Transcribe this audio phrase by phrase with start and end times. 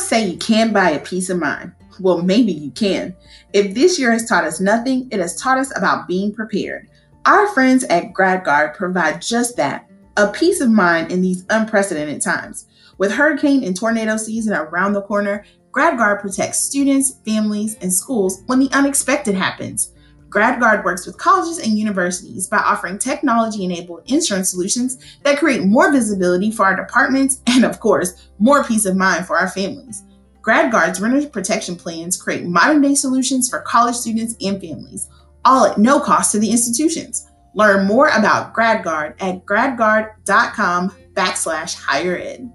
[0.00, 1.72] say you can't buy a peace of mind.
[2.00, 3.14] Well, maybe you can.
[3.52, 6.88] If this year has taught us nothing, it has taught us about being prepared.
[7.26, 12.66] Our friends at GradGuard provide just that a peace of mind in these unprecedented times.
[12.98, 18.58] With hurricane and tornado season around the corner, GradGuard protects students, families, and schools when
[18.58, 19.92] the unexpected happens.
[20.28, 25.90] GradGuard works with colleges and universities by offering technology enabled insurance solutions that create more
[25.90, 30.04] visibility for our departments and, of course, more peace of mind for our families.
[30.42, 35.08] GradGuard's renter protection plans create modern day solutions for college students and families,
[35.44, 37.26] all at no cost to the institutions.
[37.54, 42.50] Learn more about GradGuard at gradguard.com backslash higher ed.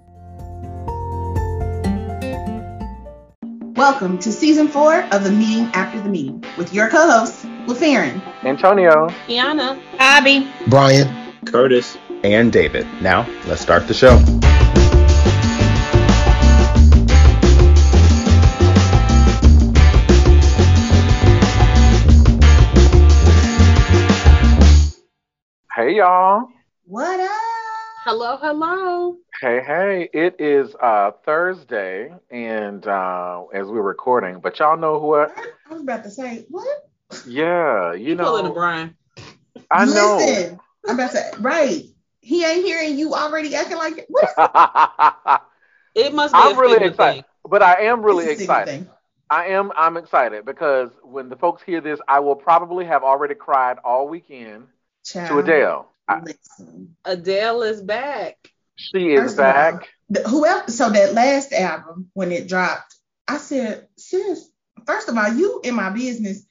[3.84, 8.22] Welcome to season four of The Meeting After the Meeting with your co hosts, LaFerrin,
[8.42, 12.86] Antonio, Kiana, Abby, Brian, Curtis, and David.
[13.02, 14.16] Now, let's start the show.
[25.76, 26.48] Hey y'all.
[26.86, 27.43] What up?
[28.04, 29.16] Hello, hello.
[29.40, 30.08] Hey, hey.
[30.12, 35.32] It is uh Thursday and uh as we're recording, but y'all know what?
[35.36, 36.88] I was about to say, what?
[37.26, 38.24] Yeah, you, You know.
[38.24, 38.96] pulling a Brian.
[39.70, 40.18] I know.
[40.18, 41.82] Listen, I'm about to say, right.
[42.20, 44.34] He ain't here and you already acting like what is
[45.94, 47.24] It must be I'm a really excited.
[47.24, 47.24] thing.
[47.48, 48.88] But I am really this a secret excited.
[49.30, 53.34] I am I'm excited because when the folks hear this, I will probably have already
[53.34, 54.66] cried all weekend
[55.26, 55.88] to Adele.
[56.24, 56.96] Listen.
[57.04, 58.36] Adele is back.
[58.76, 59.88] she is First of all, back.
[60.10, 62.94] the- whoever so that last album when it dropped,
[63.28, 64.48] I said, sis,
[64.86, 66.44] first of all, you in my business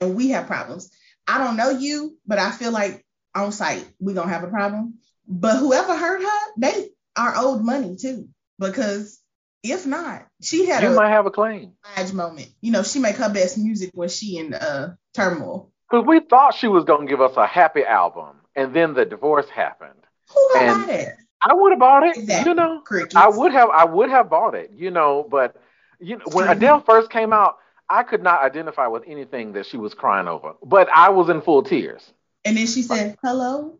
[0.00, 0.90] and we have problems.
[1.28, 4.94] I don't know you, but I feel like on site we gonna have a problem.
[5.28, 8.28] But whoever heard her, they are owed money too.
[8.58, 9.20] Because
[9.62, 11.72] if not, she had You a might have a claim.
[12.14, 12.48] moment.
[12.60, 15.70] You know, she make her best music when she in uh turmoil.
[15.90, 19.48] Because we thought she was gonna give us a happy album, and then the divorce
[19.48, 19.92] happened.
[20.34, 21.16] Who gonna And- buy that?
[21.42, 22.50] I would have bought it, Exactly.
[22.50, 22.80] you know.
[22.80, 23.14] Crickets.
[23.14, 25.26] I would have, I would have bought it, you know.
[25.30, 25.54] But
[26.00, 27.58] you know, when Adele first came out,
[27.88, 30.54] I could not identify with anything that she was crying over.
[30.64, 32.12] But I was in full tears.
[32.44, 33.78] And then she said, "Hello."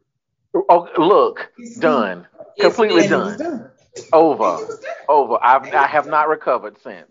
[0.55, 2.27] Oh, look, It's done,
[2.57, 3.71] It's completely And done, done.
[4.13, 4.95] over, And it was done.
[5.09, 5.39] over.
[5.43, 7.11] I've, I have not recovered since.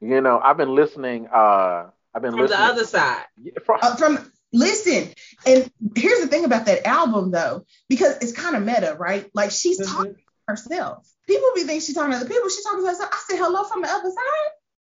[0.00, 1.28] You know, I've been listening.
[1.28, 2.48] Uh, I've been listening.
[2.56, 3.24] From the other side.
[3.64, 5.12] From, Uh, from listen,
[5.46, 9.30] and here's the thing about that album though, because it's kind of meta, right?
[9.34, 9.86] Like she's Mhm.
[9.88, 11.06] talking to herself.
[11.26, 12.48] People be thinking she's talking to other people.
[12.48, 13.10] She's talking to herself.
[13.12, 14.50] I said hello from the other side.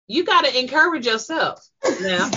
[0.07, 1.65] You got to encourage yourself
[2.01, 2.29] now,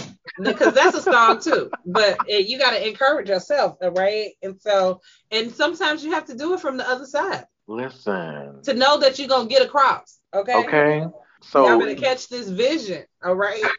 [0.42, 1.70] because that's a song too.
[1.86, 4.31] But uh, you got to encourage yourself, right?
[4.42, 5.00] And so,
[5.31, 8.62] and sometimes you have to do it from the other side listen.
[8.64, 10.19] to know that you're gonna get across.
[10.34, 10.54] Okay.
[10.54, 11.06] Okay.
[11.42, 13.70] So y'all So better catch this vision, all right?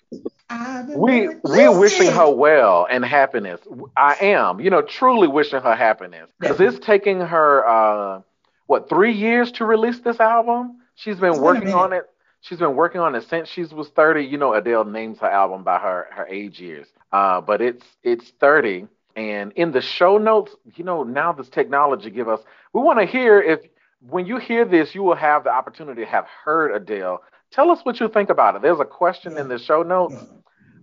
[0.88, 1.79] Been we we Listen.
[1.79, 3.62] wishing her well and happiness.
[3.97, 8.22] I am, you know, truly wishing her happiness because it's taking her uh
[8.67, 10.78] what three years to release this album.
[10.95, 12.09] She's been It's been working on it.
[12.41, 14.23] She's been working on it since she was 30.
[14.25, 16.88] You know, Adele names her album by her her age years.
[17.11, 18.88] Uh, but it's it's 30.
[19.16, 22.41] And in the show notes, you know, now this technology give us.
[22.73, 23.61] We want to hear if
[24.07, 27.22] when you hear this, you will have the opportunity to have heard Adele.
[27.51, 28.62] Tell us what you think about it.
[28.62, 30.16] There's a question in the show notes.
[30.16, 30.38] Mm-hmm.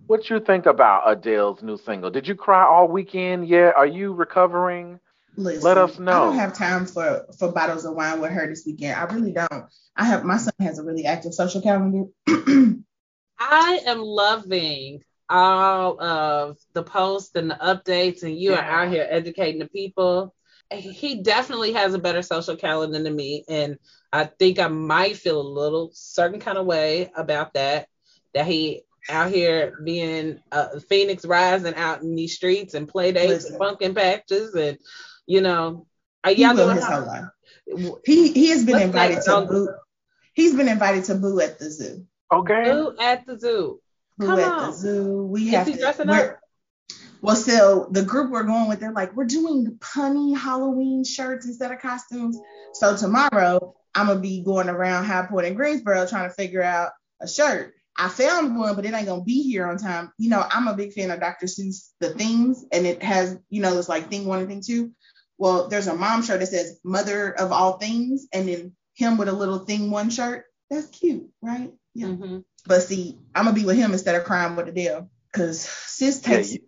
[0.07, 2.09] What you think about Adele's new single?
[2.09, 3.75] Did you cry all weekend yet?
[3.75, 4.99] Are you recovering?
[5.35, 6.11] Listen, Let us know.
[6.11, 8.99] I don't have time for for bottles of wine with her this weekend.
[8.99, 9.65] I really don't.
[9.95, 12.05] I have my son has a really active social calendar.
[13.39, 19.07] I am loving all of the posts and the updates, and you are out here
[19.09, 20.33] educating the people.
[20.71, 23.77] He definitely has a better social calendar than me, and
[24.13, 27.87] I think I might feel a little certain kind of way about that.
[28.35, 33.29] That he out here being uh, Phoenix rising out in these streets and play dates
[33.45, 33.51] Listen.
[33.53, 34.77] and pumpkin patches, and
[35.25, 35.87] you know,
[36.23, 37.25] are he y'all will doing his whole life.
[38.05, 39.69] He he has been What's invited to boo.
[40.33, 42.05] He's been invited to boo at the zoo.
[42.31, 42.63] Okay.
[42.65, 43.79] Boo at the zoo.
[44.17, 44.71] Boo Come at on.
[44.71, 45.23] the zoo.
[45.25, 45.79] We Is have he to.
[45.79, 46.39] dressing up?
[47.21, 51.71] Well, so the group we're going with, they're like, we're doing punny Halloween shirts instead
[51.71, 52.39] of costumes.
[52.73, 56.91] So tomorrow, I'm gonna be going around High Point and Greensboro trying to figure out
[57.21, 57.73] a shirt.
[57.97, 60.13] I found one, but it ain't gonna be here on time.
[60.17, 61.47] You know, I'm a big fan of Dr.
[61.47, 64.91] Seuss, the themes, and it has, you know, it's like thing one and thing two.
[65.37, 69.27] Well, there's a mom shirt that says Mother of All Things, and then him with
[69.27, 70.45] a little thing one shirt.
[70.69, 71.73] That's cute, right?
[71.93, 72.07] Yeah.
[72.07, 72.43] Mhm.
[72.65, 76.35] But see, I'm gonna be with him instead of crying with Adele, because sis Yeah,
[76.37, 76.59] takes you-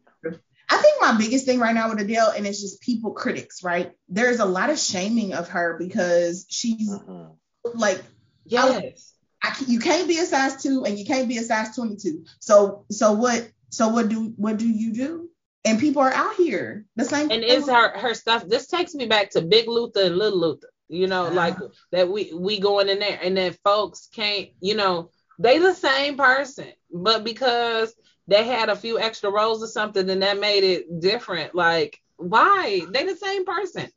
[0.72, 3.92] I think my biggest thing right now with Adele, and it's just people critics, right?
[4.08, 7.36] There's a lot of shaming of her because she's Mhm.
[7.76, 8.02] like,
[8.46, 9.14] Yes.
[9.44, 12.26] I, you can't be a size two and you can't be a size 22.
[12.40, 15.30] So so what so what do what do you do?
[15.66, 17.32] And people are out here the same.
[17.32, 18.48] And is her her stuff.
[18.48, 20.70] This takes me back to Big Luther and Little Luther.
[20.90, 21.36] You know, uh-huh.
[21.36, 21.58] like
[21.92, 24.50] that we we going in there and then folks can't.
[24.60, 25.10] You know,
[25.40, 27.94] they the same person, but because
[28.32, 31.54] they had a few extra rows or something, then that made it different.
[31.54, 32.82] Like why?
[32.90, 33.90] They the same person.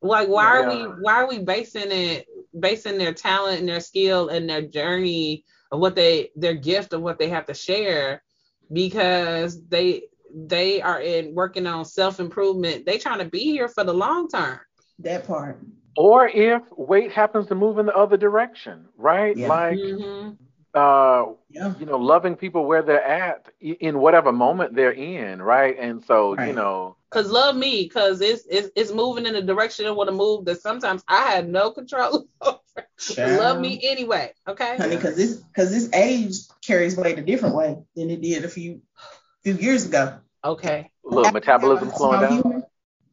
[0.00, 0.50] Like why yeah.
[0.50, 2.26] are we why are we basing it
[2.58, 7.02] basing their talent and their skill and their journey of what they their gift of
[7.02, 8.22] what they have to share
[8.72, 12.86] because they they are in working on self-improvement.
[12.86, 14.60] They trying to be here for the long term.
[15.00, 15.58] That part.
[15.96, 19.36] Or if weight happens to move in the other direction, right?
[19.36, 19.48] Yeah.
[19.48, 20.44] Like mm-hmm
[20.74, 21.74] uh, yeah.
[21.78, 25.76] you know, loving people where they're at in whatever moment they're in, right?
[25.78, 26.48] And so, right.
[26.48, 30.08] you know, cause love me, cause it's it's it's moving in a direction I want
[30.08, 32.58] to move that sometimes I have no control over.
[33.18, 34.76] love me anyway, okay?
[34.76, 36.34] Honey, cause this cause this age
[36.64, 38.80] carries weight a different way than it did a few
[39.42, 40.18] few years ago.
[40.44, 40.90] Okay.
[41.04, 42.32] Look, metabolism slowing down.
[42.32, 42.62] Human.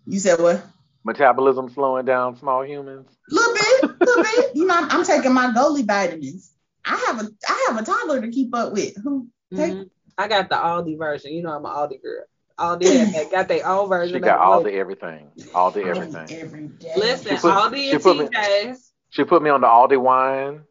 [0.05, 0.63] You said what?
[1.03, 3.07] Metabolism slowing down, small humans.
[3.29, 4.55] Little bit, little bit.
[4.55, 6.51] You know, I'm, I'm taking my Goli vitamins.
[6.87, 8.95] I have a I have a toddler to keep up with.
[9.03, 9.27] Who?
[9.53, 9.83] Mm-hmm.
[10.17, 11.33] I got the Aldi version.
[11.33, 12.23] You know I'm an Aldi girl.
[12.57, 14.15] Aldi they got their own version.
[14.15, 15.29] She got Aldi everything.
[15.37, 16.39] Aldi everything.
[16.39, 16.93] Every day.
[16.95, 18.67] Listen, put, Aldi and TJ's.
[18.67, 18.75] Me,
[19.09, 20.61] she put me on the Aldi wine.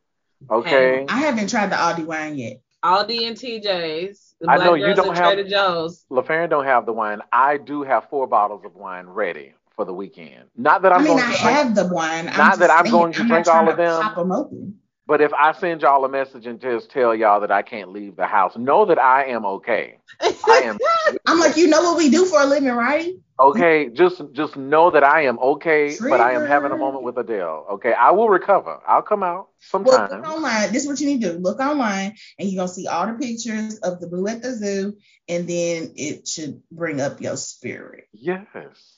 [0.51, 1.07] Okay.
[1.09, 2.61] I haven't tried the Aldi wine yet.
[2.85, 4.35] Aldi and TJ's.
[4.47, 6.05] I know you don't have Trader Joe's.
[6.11, 7.21] LaFerrin don't have the wine.
[7.33, 10.45] I do have four bottles of wine ready for the weekend.
[10.57, 12.29] Not that I'm I mean, going I to have the wine.
[12.29, 14.03] I'm not that I'm going to drink all of them.
[14.03, 14.79] Pop them open.
[15.07, 18.17] But if I send y'all a message and just tell y'all that I can't leave
[18.17, 19.99] the house, know that I am okay.
[20.21, 20.79] I am.
[21.27, 23.15] I'm like, you know what we do for a living, right?
[23.39, 26.09] Okay, just just know that I am okay, Trigger.
[26.09, 27.67] but I am having a moment with Adele.
[27.73, 28.81] Okay, I will recover.
[28.89, 30.09] I'll come out sometime.
[30.09, 30.73] Well, look online.
[30.73, 31.39] This is what you need to do.
[31.39, 34.97] Look online, and you're gonna see all the pictures of the blue at the zoo,
[35.29, 38.05] and then it should bring up your spirit.
[38.15, 38.47] Yes.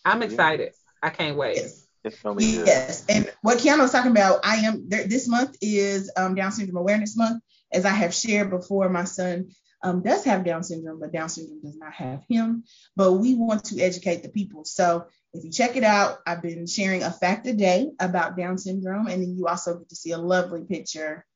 [0.04, 0.66] I'm excited.
[0.66, 0.78] Yes.
[1.02, 1.56] I can't wait.
[1.56, 1.87] Yes.
[2.08, 5.56] It's so many yes, and what Kiana was talking about, I am there, this month
[5.60, 7.42] is um, Down Syndrome Awareness Month.
[7.70, 9.50] As I have shared before, my son
[9.82, 12.64] um, does have Down syndrome, but Down syndrome does not have him.
[12.96, 14.64] But we want to educate the people.
[14.64, 18.56] So if you check it out, I've been sharing a fact a day about Down
[18.56, 21.26] syndrome, and then you also get to see a lovely picture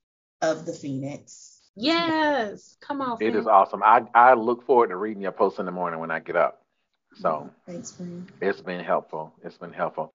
[0.41, 1.61] of the phoenix.
[1.77, 3.19] Yes, come on.
[3.21, 3.83] It is awesome.
[3.83, 6.63] I, I look forward to reading your post in the morning when I get up.
[7.15, 8.31] So thanks, friend.
[8.41, 9.35] It's been helpful.
[9.45, 10.15] It's been helpful.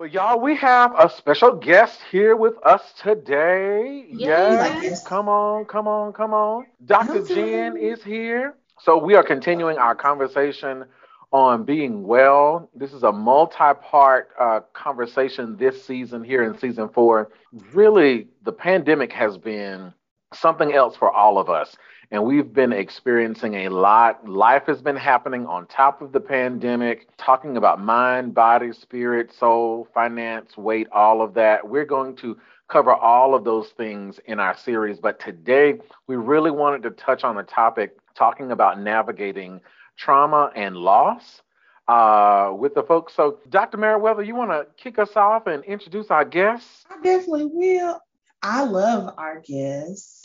[0.00, 4.06] Well, y'all, we have a special guest here with us today.
[4.08, 4.16] Yay.
[4.16, 5.06] Yes.
[5.06, 6.64] Come on, come on, come on.
[6.86, 7.22] Dr.
[7.22, 8.54] Jen is here.
[8.80, 10.86] So we are continuing our conversation
[11.32, 12.70] on being well.
[12.74, 17.30] This is a multi-part uh, conversation this season here in season four.
[17.74, 19.92] Really, the pandemic has been
[20.32, 21.76] something else for all of us
[22.10, 24.28] and we've been experiencing a lot.
[24.28, 29.88] Life has been happening on top of the pandemic, talking about mind, body, spirit, soul,
[29.94, 31.68] finance, weight, all of that.
[31.68, 32.36] We're going to
[32.68, 37.22] cover all of those things in our series, but today we really wanted to touch
[37.22, 39.60] on a topic talking about navigating
[39.96, 41.42] trauma and loss.
[41.88, 43.12] Uh, with the folks.
[43.16, 43.76] So, Dr.
[43.76, 46.84] Meriwether, you want to kick us off and introduce our guests?
[46.88, 48.00] I definitely will.
[48.44, 50.19] I love our guests.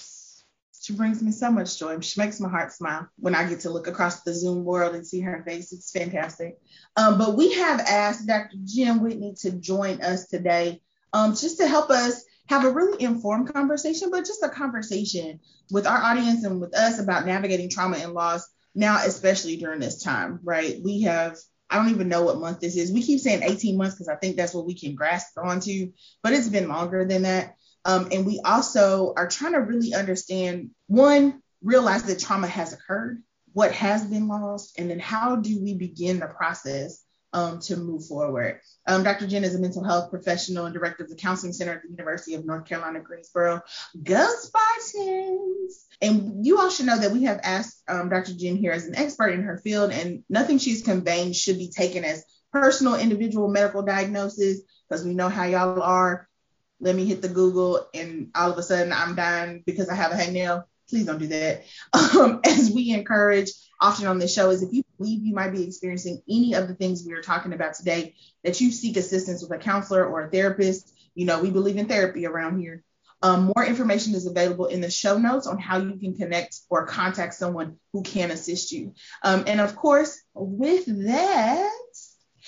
[0.86, 2.00] She brings me so much joy.
[2.02, 5.06] She makes my heart smile when I get to look across the Zoom world and
[5.06, 5.74] see her face.
[5.74, 6.60] It's fantastic.
[6.96, 8.58] Um, but we have asked Dr.
[8.64, 13.52] Jen Whitney to join us today um, just to help us have a really informed
[13.52, 15.40] conversation, but just a conversation
[15.72, 20.04] with our audience and with us about navigating trauma and loss now, especially during this
[20.04, 20.80] time, right?
[20.84, 21.36] We have
[21.68, 22.92] I don't even know what month this is.
[22.92, 26.32] We keep saying 18 months because I think that's what we can grasp onto, but
[26.32, 27.56] it's been longer than that.
[27.86, 33.22] Um, and we also are trying to really understand one, realize that trauma has occurred,
[33.54, 38.06] what has been lost, and then how do we begin the process um, to move
[38.06, 38.62] forward.
[38.88, 39.28] Um, Dr.
[39.28, 42.34] Jen is a mental health professional and director of the Counseling Center at the University
[42.34, 43.62] of North Carolina, Greensboro.
[44.02, 45.86] Go Spartans!
[46.02, 48.34] And you all should know that we have asked um, Dr.
[48.34, 52.06] Jen here as an expert in her field, and nothing she's conveying should be taken
[52.06, 52.24] as
[52.54, 56.30] personal individual medical diagnosis because we know how y'all are
[56.80, 60.12] let me hit the Google and all of a sudden I'm dying because I have
[60.12, 60.66] a hangnail.
[60.90, 61.64] Please don't do that.
[62.16, 65.64] Um, as we encourage often on this show is if you believe you might be
[65.64, 69.52] experiencing any of the things we are talking about today, that you seek assistance with
[69.52, 70.94] a counselor or a therapist.
[71.14, 72.84] You know, we believe in therapy around here.
[73.22, 76.86] Um, more information is available in the show notes on how you can connect or
[76.86, 78.94] contact someone who can assist you.
[79.24, 81.72] Um, and of course, with that,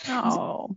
[0.08, 0.76] oh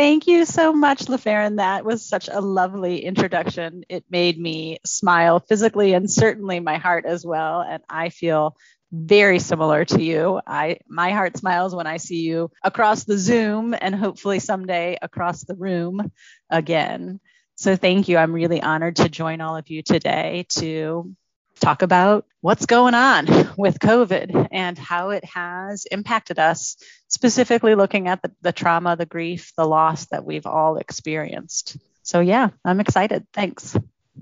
[0.00, 1.58] Thank you so much, LaFerrin.
[1.58, 3.84] That was such a lovely introduction.
[3.90, 7.60] It made me smile physically and certainly my heart as well.
[7.60, 8.56] And I feel
[8.90, 10.40] very similar to you.
[10.46, 15.44] I my heart smiles when I see you across the Zoom and hopefully someday across
[15.44, 16.10] the room
[16.48, 17.20] again.
[17.56, 18.16] So thank you.
[18.16, 21.14] I'm really honored to join all of you today to
[21.60, 23.26] talk about what's going on
[23.56, 26.76] with COVID and how it has impacted us,
[27.08, 31.76] specifically looking at the, the trauma, the grief, the loss that we've all experienced.
[32.02, 33.26] So, yeah, I'm excited.
[33.32, 33.76] Thanks.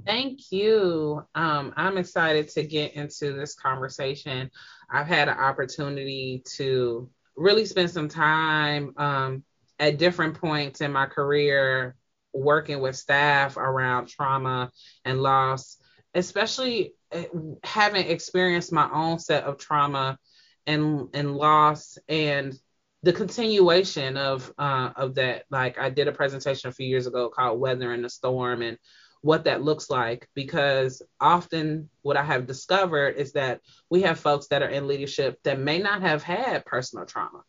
[0.04, 1.25] Thank you.
[1.35, 4.50] Um, I'm excited to get into this conversation.
[4.90, 9.45] I've had an opportunity to really spend some time um,
[9.78, 11.95] at different points in my career
[12.33, 14.71] working with staff around trauma
[15.04, 15.78] and loss,
[16.14, 16.95] especially
[17.65, 20.19] having experienced my own set of trauma
[20.67, 22.59] and and loss and
[23.03, 25.45] the continuation of uh, of that.
[25.50, 28.79] Like I did a presentation a few years ago called "Weathering the Storm" and
[29.21, 33.61] what that looks like because often what I have discovered is that
[33.91, 37.43] we have folks that are in leadership that may not have had personal trauma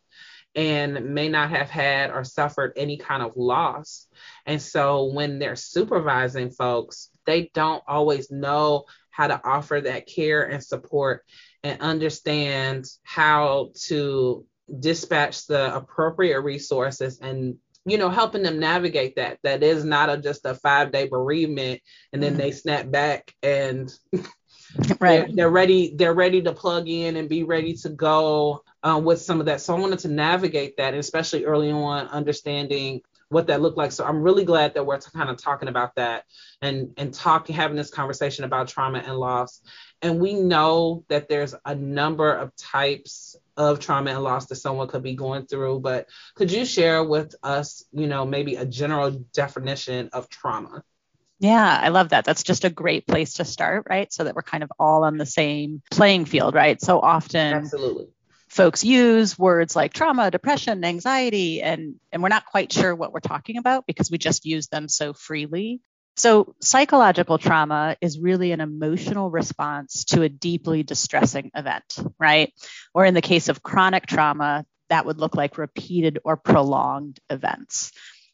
[0.56, 4.08] and may not have had or suffered any kind of loss.
[4.46, 8.86] And so when they're supervising folks, they don't always know
[9.20, 11.26] how to offer that care and support
[11.62, 14.46] and understand how to
[14.78, 19.38] dispatch the appropriate resources and you know helping them navigate that.
[19.42, 21.82] That is not a just a five day bereavement
[22.14, 22.40] and then mm-hmm.
[22.40, 23.92] they snap back and
[25.00, 25.26] right.
[25.26, 29.20] they're, they're, ready they're ready to plug in and be ready to go uh, with
[29.20, 29.60] some of that.
[29.60, 34.04] So i wanted to navigate that especially early on understanding what that looked like so
[34.04, 36.24] i'm really glad that we're kind of talking about that
[36.60, 39.62] and and talking having this conversation about trauma and loss
[40.02, 44.88] and we know that there's a number of types of trauma and loss that someone
[44.88, 49.10] could be going through but could you share with us you know maybe a general
[49.32, 50.82] definition of trauma
[51.42, 52.26] yeah, I love that.
[52.26, 54.12] That's just a great place to start, right?
[54.12, 56.78] So that we're kind of all on the same playing field, right?
[56.78, 58.08] So often Absolutely.
[58.50, 63.20] Folks use words like trauma, depression, anxiety, and and we're not quite sure what we're
[63.20, 65.80] talking about because we just use them so freely.
[66.16, 72.52] So, psychological trauma is really an emotional response to a deeply distressing event, right?
[72.92, 77.92] Or in the case of chronic trauma, that would look like repeated or prolonged events.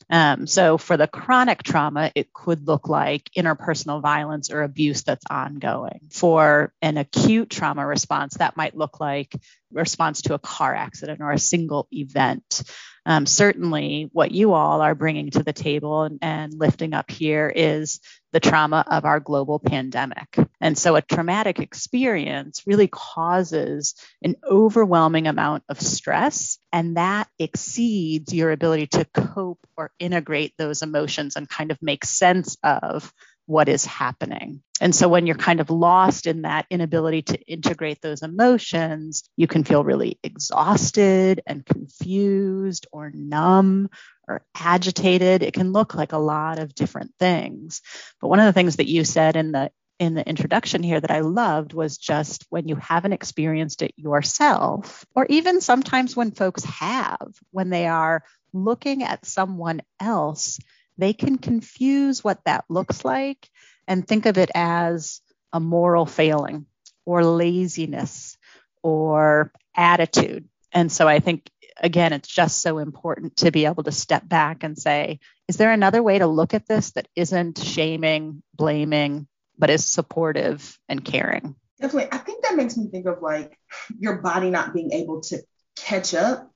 [0.09, 5.25] Um, so for the chronic trauma, it could look like interpersonal violence or abuse that's
[5.29, 6.01] ongoing.
[6.11, 9.35] For an acute trauma response, that might look like
[9.73, 12.63] response to a car accident or a single event.
[13.05, 17.53] Um, certainly, what you all are bringing to the table and, and lifting up here
[17.55, 18.01] is
[18.33, 20.37] the trauma of our global pandemic.
[20.61, 28.35] And so, a traumatic experience really causes an overwhelming amount of stress, and that exceeds
[28.35, 33.13] your ability to cope or integrate those emotions and kind of make sense of
[33.47, 34.63] what is happening.
[34.81, 39.47] And so when you're kind of lost in that inability to integrate those emotions, you
[39.47, 43.89] can feel really exhausted and confused or numb
[44.29, 45.43] or agitated.
[45.43, 47.81] It can look like a lot of different things.
[48.21, 51.11] But one of the things that you said in the in the introduction here that
[51.11, 56.65] I loved was just when you haven't experienced it yourself, or even sometimes when folks
[56.65, 58.23] have, when they are
[58.53, 60.59] looking at someone else
[60.99, 63.49] they can confuse what that looks like
[63.87, 65.21] and think of it as
[65.53, 66.67] a moral failing
[67.05, 68.37] or laziness
[68.83, 70.49] or attitude.
[70.73, 71.49] And so I think,
[71.81, 75.73] again, it's just so important to be able to step back and say, is there
[75.73, 81.55] another way to look at this that isn't shaming, blaming, but is supportive and caring?
[81.81, 82.09] Definitely.
[82.13, 83.59] I think that makes me think of like
[83.99, 85.43] your body not being able to
[85.77, 86.51] catch up.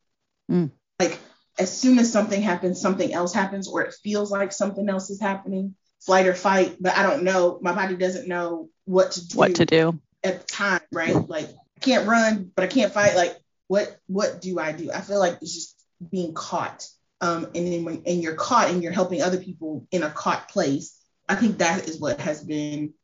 [0.51, 0.71] Mm.
[0.99, 1.19] Like
[1.59, 5.21] as soon as something happens, something else happens, or it feels like something else is
[5.21, 7.59] happening, flight or fight, but I don't know.
[7.61, 9.39] My body doesn't know what to do.
[9.39, 11.15] What to do at the time, right?
[11.29, 13.17] Like I can't run, but I can't fight.
[13.17, 13.37] Like
[13.69, 14.91] what what do I do?
[14.93, 16.87] I feel like it's just being caught.
[17.21, 20.49] Um, and then when and you're caught and you're helping other people in a caught
[20.49, 22.95] place, I think that is what has been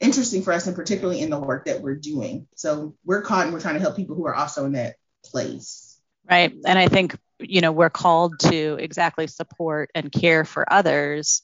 [0.00, 2.48] interesting for us, and particularly in the work that we're doing.
[2.56, 5.98] So we're caught and we're trying to help people who are also in that place.
[6.28, 6.52] Right.
[6.66, 11.42] And I think you know we're called to exactly support and care for others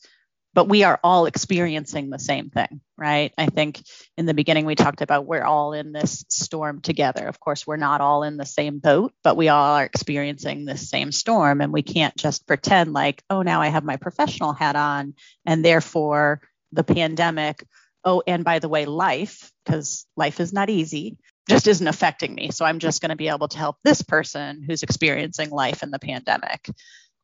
[0.52, 3.32] but we are all experiencing the same thing right?
[3.38, 3.82] I think
[4.18, 7.26] in the beginning we talked about we're all in this storm together.
[7.26, 10.88] Of course we're not all in the same boat but we all are experiencing this
[10.88, 14.76] same storm and we can't just pretend like oh now i have my professional hat
[14.76, 15.14] on
[15.46, 16.42] and therefore
[16.72, 17.64] the pandemic
[18.04, 21.16] oh and by the way life because life is not easy
[21.48, 22.50] just isn't affecting me.
[22.50, 25.90] So I'm just going to be able to help this person who's experiencing life in
[25.90, 26.68] the pandemic.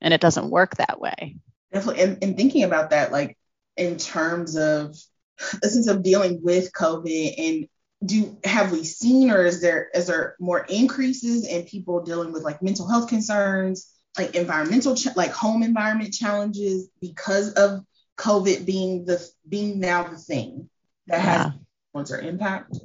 [0.00, 1.36] And it doesn't work that way.
[1.72, 2.02] Definitely.
[2.02, 3.36] And, and thinking about that, like
[3.76, 4.96] in terms of
[5.62, 7.68] a sense of dealing with COVID and
[8.04, 12.42] do have we seen or is there is there more increases in people dealing with
[12.42, 17.80] like mental health concerns like environmental ch- like home environment challenges because of
[18.18, 20.68] covid being the being now the thing
[21.06, 21.44] that yeah.
[21.44, 21.52] has
[21.86, 22.76] influence or impact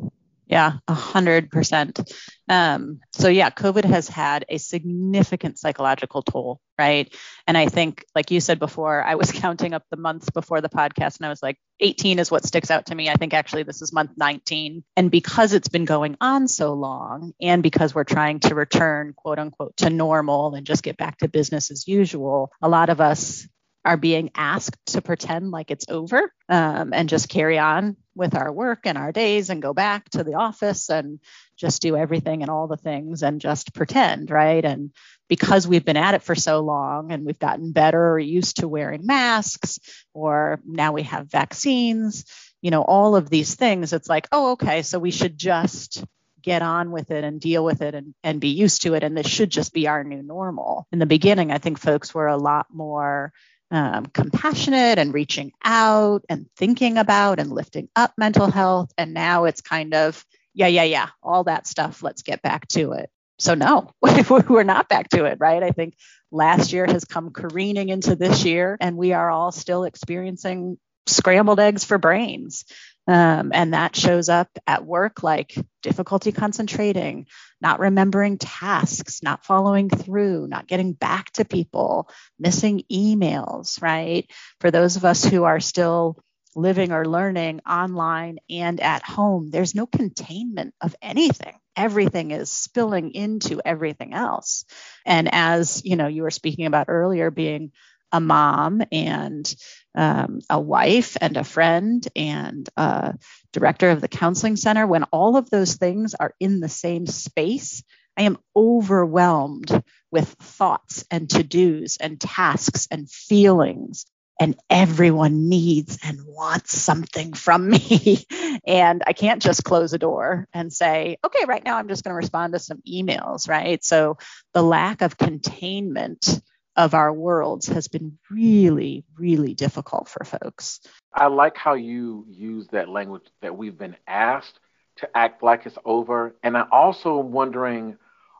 [0.51, 2.11] yeah, a hundred percent.
[2.49, 7.11] Um, so yeah, COVID has had a significant psychological toll, right?
[7.47, 10.67] And I think, like you said before, I was counting up the months before the
[10.67, 13.09] podcast, and I was like, 18 is what sticks out to me.
[13.09, 17.31] I think actually this is month 19, and because it's been going on so long,
[17.41, 21.29] and because we're trying to return, quote unquote, to normal and just get back to
[21.29, 23.47] business as usual, a lot of us
[23.85, 28.51] are being asked to pretend like it's over um, and just carry on with our
[28.51, 31.19] work and our days and go back to the office and
[31.55, 34.65] just do everything and all the things and just pretend, right?
[34.65, 34.91] And
[35.29, 38.67] because we've been at it for so long and we've gotten better or used to
[38.67, 39.79] wearing masks,
[40.13, 42.25] or now we have vaccines,
[42.61, 46.03] you know, all of these things, it's like, oh, okay, so we should just
[46.41, 49.03] get on with it and deal with it and, and be used to it.
[49.03, 50.87] And this should just be our new normal.
[50.91, 53.31] In the beginning, I think folks were a lot more
[53.71, 58.91] um, compassionate and reaching out and thinking about and lifting up mental health.
[58.97, 60.23] And now it's kind of,
[60.53, 62.03] yeah, yeah, yeah, all that stuff.
[62.03, 63.09] Let's get back to it.
[63.39, 65.63] So, no, we're not back to it, right?
[65.63, 65.95] I think
[66.31, 71.59] last year has come careening into this year, and we are all still experiencing scrambled
[71.59, 72.65] eggs for brains.
[73.07, 77.25] Um, and that shows up at work like difficulty concentrating,
[77.59, 84.29] not remembering tasks, not following through, not getting back to people, missing emails, right?
[84.59, 86.17] For those of us who are still
[86.55, 91.55] living or learning online and at home, there's no containment of anything.
[91.75, 94.65] Everything is spilling into everything else.
[95.05, 97.71] And as you know, you were speaking about earlier, being
[98.11, 99.55] a mom and
[99.95, 103.15] um, a wife and a friend and a
[103.53, 107.83] director of the counseling center, when all of those things are in the same space,
[108.17, 114.05] I am overwhelmed with thoughts and to dos and tasks and feelings.
[114.39, 118.25] And everyone needs and wants something from me.
[118.65, 122.11] and I can't just close a door and say, okay, right now I'm just going
[122.11, 123.83] to respond to some emails, right?
[123.83, 124.17] So
[124.53, 126.41] the lack of containment
[126.75, 130.79] of our worlds has been really, really difficult for folks.
[131.13, 134.59] I like how you use that language that we've been asked
[134.97, 136.35] to act like it's over.
[136.43, 137.97] And I also am wondering,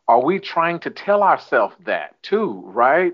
[0.08, 3.13] are we trying to tell ourselves that too, right?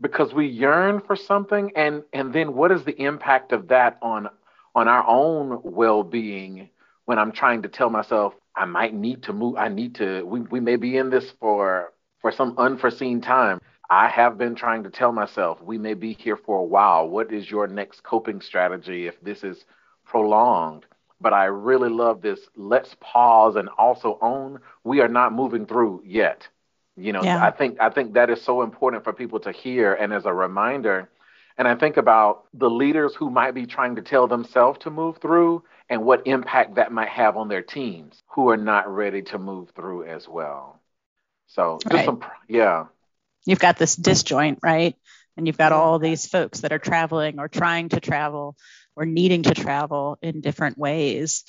[0.00, 4.28] Because we yearn for something and and then what is the impact of that on
[4.74, 6.70] on our own well-being
[7.04, 10.40] when I'm trying to tell myself I might need to move I need to we,
[10.40, 13.59] we may be in this for for some unforeseen time.
[13.90, 17.08] I have been trying to tell myself we may be here for a while.
[17.08, 19.64] What is your next coping strategy if this is
[20.06, 20.86] prolonged?
[21.20, 22.38] But I really love this.
[22.54, 26.46] Let's pause and also own we are not moving through yet.
[26.96, 27.44] You know, yeah.
[27.44, 30.32] I think I think that is so important for people to hear and as a
[30.32, 31.10] reminder.
[31.58, 35.18] And I think about the leaders who might be trying to tell themselves to move
[35.18, 39.38] through and what impact that might have on their teams who are not ready to
[39.38, 40.80] move through as well.
[41.48, 42.04] So just right.
[42.04, 42.84] some yeah
[43.50, 44.96] you've got this disjoint, right?
[45.36, 48.56] And you've got all these folks that are traveling or trying to travel
[48.96, 51.44] or needing to travel in different ways.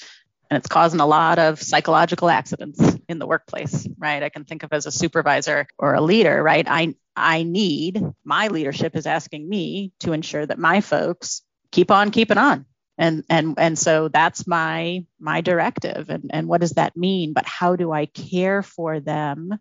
[0.49, 4.21] And it's causing a lot of psychological accidents in the workplace, right?
[4.21, 6.65] I can think of as a supervisor or a leader, right?
[6.67, 12.11] I I need my leadership is asking me to ensure that my folks keep on
[12.11, 12.65] keeping on.
[12.97, 16.09] And and and so that's my my directive.
[16.09, 17.33] And and what does that mean?
[17.33, 19.57] But how do I care for them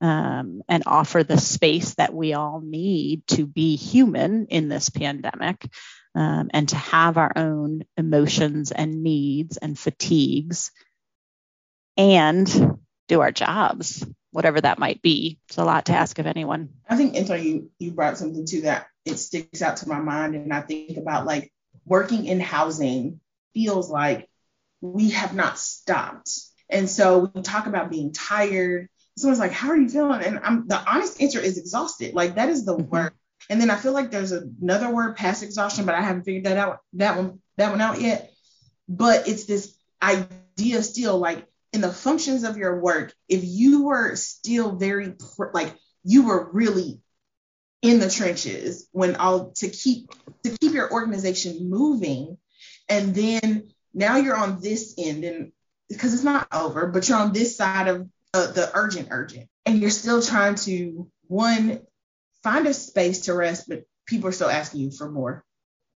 [0.00, 5.66] um, and offer the space that we all need to be human in this pandemic
[6.14, 10.70] um, and to have our own emotions and needs and fatigues
[11.96, 12.78] and
[13.08, 15.38] do our jobs, whatever that might be.
[15.48, 16.70] It's a lot to ask of anyone.
[16.88, 18.86] I think, Anton, you, you brought something to that.
[19.04, 20.34] It sticks out to my mind.
[20.34, 21.52] And I think about like
[21.84, 23.20] working in housing
[23.52, 24.28] feels like
[24.80, 26.30] we have not stopped.
[26.68, 30.66] And so we talk about being tired someone's like, "How are you feeling?" And I'm
[30.68, 32.14] the honest answer is exhausted.
[32.14, 32.90] Like that is the mm-hmm.
[32.90, 33.12] word.
[33.50, 36.56] And then I feel like there's another word past exhaustion, but I haven't figured that
[36.56, 38.32] out that one that one out yet.
[38.88, 44.16] But it's this idea still like in the functions of your work, if you were
[44.16, 45.14] still very
[45.52, 45.74] like
[46.04, 47.00] you were really
[47.82, 50.10] in the trenches when all to keep
[50.44, 52.38] to keep your organization moving,
[52.88, 55.52] and then now you're on this end and
[55.88, 58.08] because it's not over, but you're on this side of
[58.42, 61.80] the urgent, urgent, and you're still trying to one
[62.42, 65.44] find a space to rest, but people are still asking you for more,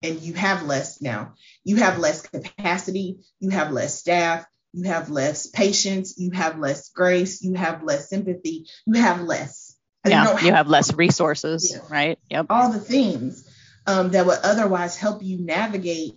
[0.03, 1.33] and you have less now.
[1.63, 6.89] You have less capacity, you have less staff, you have less patience, you have less
[6.89, 9.75] grace, you have less sympathy, you have less.
[10.05, 11.81] yeah, you have less resources, yeah.
[11.89, 12.19] right?
[12.29, 12.45] Yep.
[12.49, 13.49] All the things
[13.87, 16.13] um, that would otherwise help you navigate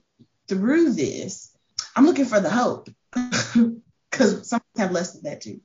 [0.48, 1.56] through this.
[1.96, 2.88] I'm looking for the hope
[4.10, 5.60] because some have less than that too.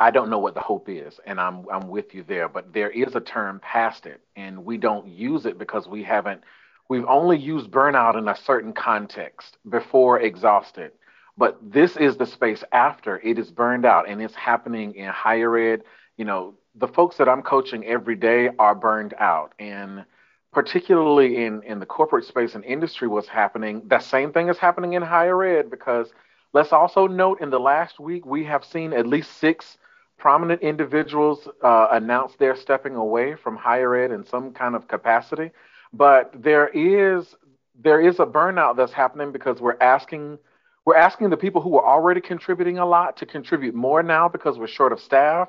[0.00, 2.48] I don't know what the hope is, and I'm I'm with you there.
[2.48, 6.42] But there is a term past it, and we don't use it because we haven't.
[6.88, 10.92] We've only used burnout in a certain context before exhausted.
[11.36, 15.56] But this is the space after it is burned out, and it's happening in higher
[15.56, 15.84] ed.
[16.16, 20.04] You know, the folks that I'm coaching every day are burned out, and
[20.52, 23.82] particularly in in the corporate space and industry, what's happening?
[23.86, 26.12] That same thing is happening in higher ed because
[26.52, 29.78] Let's also note in the last week, we have seen at least six
[30.18, 35.50] prominent individuals uh, announce they're stepping away from higher ed in some kind of capacity.
[35.92, 37.34] But there is
[37.80, 40.38] there is a burnout that's happening because we're asking
[40.84, 44.58] we're asking the people who are already contributing a lot to contribute more now because
[44.58, 45.48] we're short of staff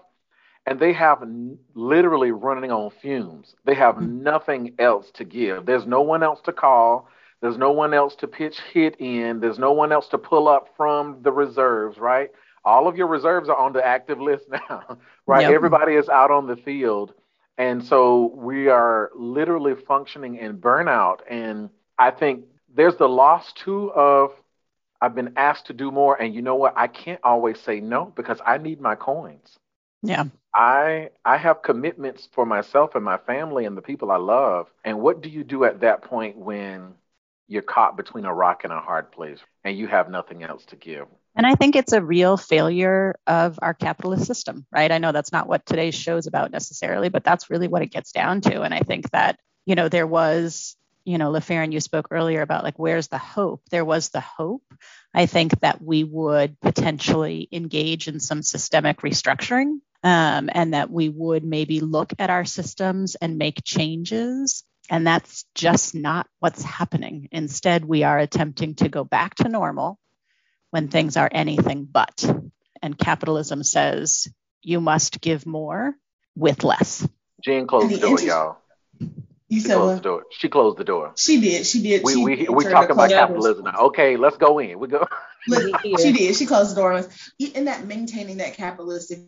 [0.66, 3.56] and they have n- literally running on fumes.
[3.66, 4.24] They have mm-hmm.
[4.24, 5.66] nothing else to give.
[5.66, 7.08] There's no one else to call.
[7.42, 9.40] There's no one else to pitch hit in.
[9.40, 12.32] There's no one else to pull up from the reserves, right?
[12.66, 15.44] All of your reserves are on the active list now, right?
[15.44, 15.52] Yep.
[15.52, 17.14] Everybody is out on the field.
[17.58, 21.20] And so we are literally functioning in burnout.
[21.30, 24.32] And I think there's the loss too of
[25.02, 26.22] I've been asked to do more.
[26.22, 26.74] And you know what?
[26.78, 29.58] I can't always say no because I need my coins.
[30.02, 30.26] Yeah.
[30.56, 34.68] I I have commitments for myself and my family and the people I love.
[34.84, 36.94] And what do you do at that point when
[37.50, 40.76] you're caught between a rock and a hard place and you have nothing else to
[40.76, 41.08] give.
[41.36, 44.92] And I think it's a real failure of our capitalist system, right?
[44.92, 47.92] I know that's not what today's show is about necessarily, but that's really what it
[47.92, 48.62] gets down to.
[48.62, 52.64] And I think that, you know, there was, you know, LaFerrin, you spoke earlier about
[52.64, 53.64] like, where's the hope?
[53.72, 54.64] There was the hope.
[55.14, 61.10] I think that we would potentially engage in some systemic restructuring um, and that we
[61.10, 67.30] would maybe look at our systems and make changes and that's just not what's happening.
[67.32, 70.00] Instead, we are attempting to go back to normal
[70.72, 72.26] when things are anything but.
[72.82, 74.28] And capitalism says
[74.62, 75.96] you must give more
[76.36, 77.08] with less.
[77.44, 78.58] Jen closed the, the door, y'all.
[79.50, 79.96] You she said closed what?
[79.96, 80.24] the door.
[80.32, 81.12] She closed the door.
[81.18, 81.66] She did.
[81.66, 82.04] She did.
[82.04, 83.88] We she we we talking about capitalism now.
[83.88, 84.78] Okay, let's go in.
[84.78, 85.08] We go.
[85.48, 86.36] Look, she did.
[86.36, 87.32] She closed the door on us.
[87.40, 89.20] In that maintaining that capitalistic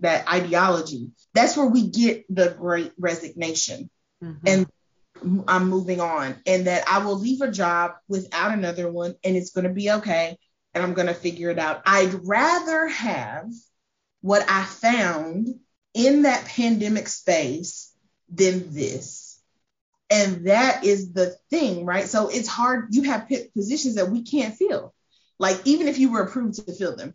[0.00, 3.88] that ideology, that's where we get the great resignation.
[4.22, 4.46] Mm-hmm.
[4.46, 4.66] And
[5.48, 9.50] I'm moving on and that I will leave a job without another one and it's
[9.50, 10.36] going to be okay
[10.74, 11.82] and I'm going to figure it out.
[11.86, 13.50] I'd rather have
[14.20, 15.48] what I found
[15.94, 17.92] in that pandemic space
[18.28, 19.40] than this.
[20.08, 22.06] And that is the thing, right?
[22.06, 22.88] So it's hard.
[22.90, 24.94] You have positions that we can't fill.
[25.38, 27.14] Like even if you were approved to fill them,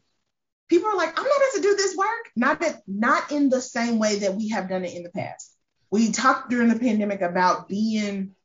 [0.69, 2.31] people are like, I'm not about to do this work.
[2.35, 5.54] Not that, not in the same way that we have done it in the past
[5.91, 8.35] we talked during the pandemic about being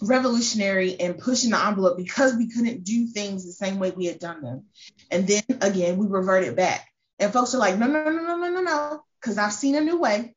[0.00, 4.18] revolutionary and pushing the envelope because we couldn't do things the same way we had
[4.18, 4.64] done them.
[5.10, 6.88] And then again, we reverted back.
[7.18, 9.80] And folks are like, no, no, no, no, no, no, no, because I've seen a
[9.80, 10.34] new way.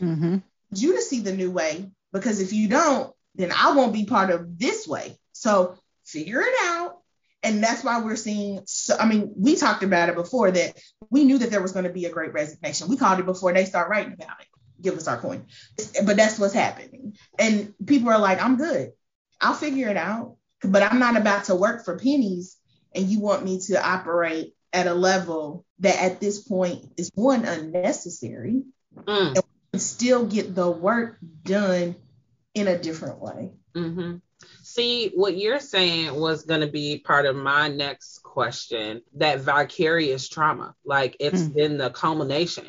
[0.00, 0.38] Mm-hmm.
[0.74, 4.30] You to see the new way, because if you don't, then I won't be part
[4.30, 5.18] of this way.
[5.32, 6.98] So figure it out.
[7.42, 8.62] And that's why we're seeing.
[8.66, 10.78] So, I mean, we talked about it before that
[11.10, 12.88] we knew that there was going to be a great resignation.
[12.88, 14.46] We called it before they start writing about it
[14.80, 15.46] give us our coin.
[16.04, 17.16] But that's what's happening.
[17.38, 18.92] And people are like, I'm good.
[19.40, 20.36] I'll figure it out.
[20.62, 22.56] But I'm not about to work for pennies
[22.94, 27.44] and you want me to operate at a level that at this point is one
[27.44, 28.62] unnecessary
[28.96, 29.42] mm.
[29.72, 31.94] and still get the work done
[32.54, 33.50] in a different way.
[33.74, 34.16] Mm-hmm.
[34.62, 40.28] See, what you're saying was going to be part of my next question that vicarious
[40.28, 41.54] trauma, like it's mm.
[41.54, 42.66] been the culmination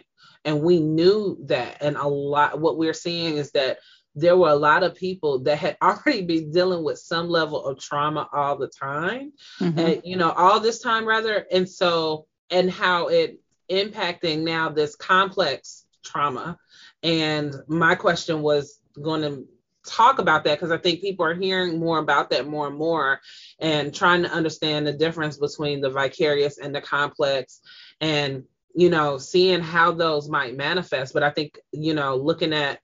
[0.47, 3.79] and we knew that and a lot what we're seeing is that
[4.15, 7.79] there were a lot of people that had already been dealing with some level of
[7.79, 9.33] trauma all the time.
[9.59, 9.77] Mm-hmm.
[9.77, 14.95] and you know all this time rather and so and how it impacting now this
[14.95, 16.57] complex trauma.
[17.03, 19.45] And my question was going to
[19.85, 23.19] talk about that because I think people are hearing more about that more and more
[23.59, 27.61] and trying to understand the difference between the vicarious and the complex.
[28.01, 28.43] And
[28.77, 31.11] you know, seeing how those might manifest.
[31.11, 32.79] But I think, you know, looking at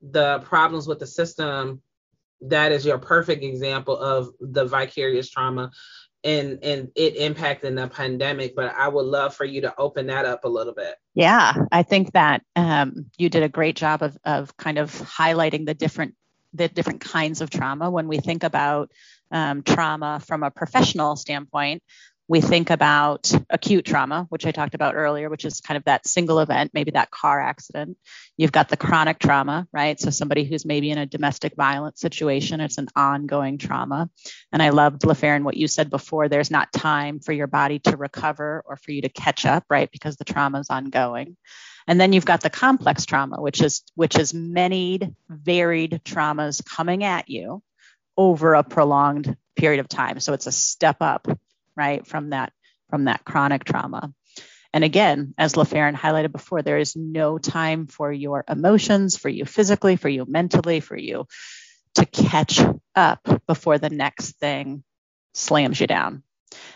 [0.00, 1.82] the problems with the system,
[2.42, 5.72] that is your perfect example of the vicarious trauma.
[6.22, 10.24] and and it impacting the pandemic but i would love for you to open that
[10.24, 14.16] up a little bit yeah i think that um, you did a great job of,
[14.24, 16.14] of kind of highlighting the different
[16.54, 18.90] the different kinds of trauma when we think about
[19.32, 21.82] um, trauma from a professional standpoint
[22.26, 26.06] we think about acute trauma, which I talked about earlier, which is kind of that
[26.06, 27.98] single event, maybe that car accident.
[28.38, 30.00] You've got the chronic trauma, right?
[30.00, 34.08] So somebody who's maybe in a domestic violence situation, it's an ongoing trauma.
[34.52, 36.28] And I loved LaFerrin what you said before.
[36.28, 39.90] There's not time for your body to recover or for you to catch up, right?
[39.92, 41.36] Because the trauma is ongoing.
[41.86, 47.04] And then you've got the complex trauma, which is which is many varied traumas coming
[47.04, 47.62] at you
[48.16, 50.20] over a prolonged period of time.
[50.20, 51.28] So it's a step up
[51.76, 52.52] right, from that
[52.90, 54.12] from that chronic trauma.
[54.72, 59.44] And again, as LaFerrin highlighted before, there is no time for your emotions, for you
[59.44, 61.26] physically, for you mentally, for you
[61.94, 62.60] to catch
[62.94, 64.82] up before the next thing
[65.32, 66.24] slams you down.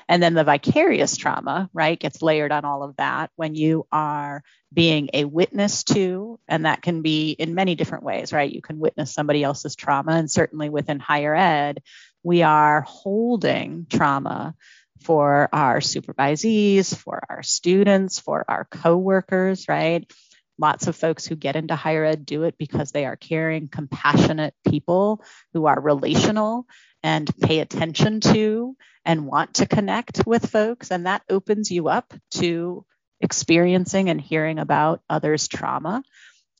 [0.09, 4.43] And then the vicarious trauma, right, gets layered on all of that when you are
[4.73, 8.51] being a witness to, and that can be in many different ways, right?
[8.51, 11.83] You can witness somebody else's trauma, and certainly within higher ed,
[12.23, 14.55] we are holding trauma
[15.01, 20.11] for our supervisees, for our students, for our coworkers, right?
[20.59, 24.55] Lots of folks who get into higher ed do it because they are caring, compassionate
[24.69, 26.67] people who are relational
[27.03, 30.91] and pay attention to and want to connect with folks.
[30.91, 32.85] And that opens you up to
[33.21, 36.03] experiencing and hearing about others' trauma.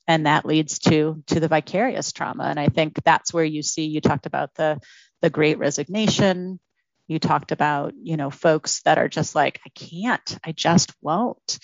[0.07, 2.45] And that leads to, to the vicarious trauma.
[2.45, 4.79] And I think that's where you see, you talked about the,
[5.21, 6.59] the great resignation,
[7.09, 11.59] you talked about you know folks that are just like i can't i just won't.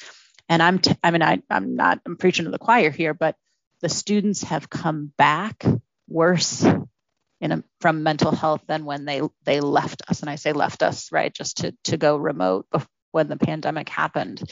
[0.50, 3.36] And i'm t- i mean I, i'm not i'm preaching to the choir here but
[3.82, 5.64] the students have come back
[6.08, 6.66] worse
[7.52, 10.22] a, from mental health than when they they left us.
[10.22, 12.68] And i say left us right just to to go remote
[13.12, 14.44] when the pandemic happened.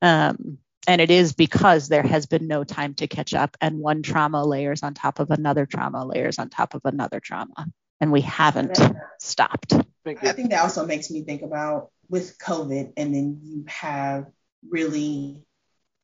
[0.00, 4.02] Um, and it is because there has been no time to catch up and one
[4.02, 7.66] trauma layers on top of another trauma layers on top of another trauma
[8.00, 8.78] and we haven't
[9.18, 9.74] stopped.
[10.06, 14.26] I think that also makes me think about with COVID, and then you have
[14.68, 15.44] really,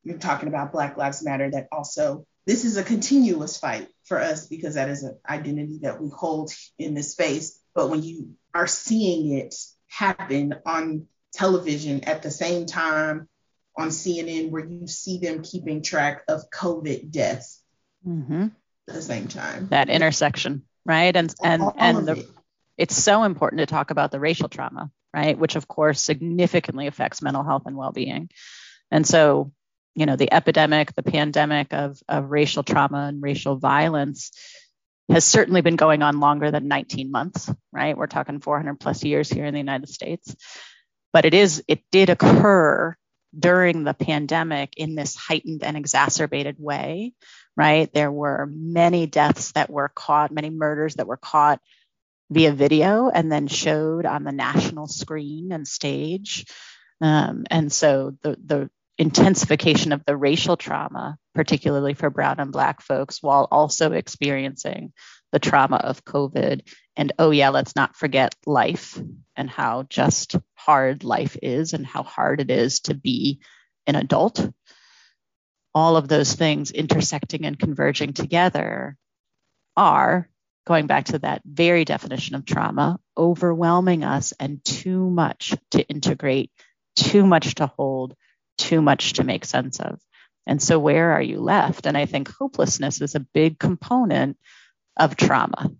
[0.02, 4.48] you're talking about Black Lives Matter, that also, this is a continuous fight for us
[4.48, 7.60] because that is an identity that we hold in this space.
[7.74, 9.54] But when you are seeing it
[9.86, 13.28] happen on television at the same time
[13.76, 17.62] on CNN, where you see them keeping track of COVID deaths
[18.06, 18.48] mm-hmm.
[18.88, 21.14] at the same time, that intersection, right?
[21.14, 22.12] And and all, and the.
[22.18, 22.26] It
[22.82, 25.38] it's so important to talk about the racial trauma, right?
[25.38, 28.30] Which, of course, significantly affects mental health and well being.
[28.90, 29.52] And so,
[29.94, 34.32] you know, the epidemic, the pandemic of, of racial trauma and racial violence
[35.08, 37.96] has certainly been going on longer than 19 months, right?
[37.96, 40.34] We're talking 400 plus years here in the United States.
[41.12, 42.96] But it is, it did occur
[43.38, 47.12] during the pandemic in this heightened and exacerbated way,
[47.56, 47.92] right?
[47.92, 51.60] There were many deaths that were caught, many murders that were caught
[52.30, 56.46] via video and then showed on the national screen and stage.
[57.00, 62.80] Um, and so the, the intensification of the racial trauma, particularly for brown and black
[62.80, 64.92] folks, while also experiencing
[65.32, 66.62] the trauma of COVID.
[66.96, 68.98] And oh, yeah, let's not forget life
[69.34, 73.40] and how just hard life is and how hard it is to be
[73.86, 74.46] an adult.
[75.74, 78.96] All of those things intersecting and converging together
[79.76, 80.28] are
[80.66, 86.50] going back to that very definition of trauma, overwhelming us and too much to integrate,
[86.94, 88.14] too much to hold,
[88.58, 90.00] too much to make sense of.
[90.46, 91.86] And so, where are you left?
[91.86, 94.36] And I think hopelessness is a big component
[94.96, 95.70] of trauma.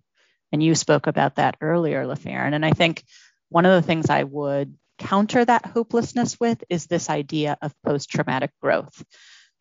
[0.51, 2.53] And you spoke about that earlier, LaFerrin.
[2.53, 3.03] And I think
[3.49, 8.09] one of the things I would counter that hopelessness with is this idea of post
[8.09, 9.03] traumatic growth.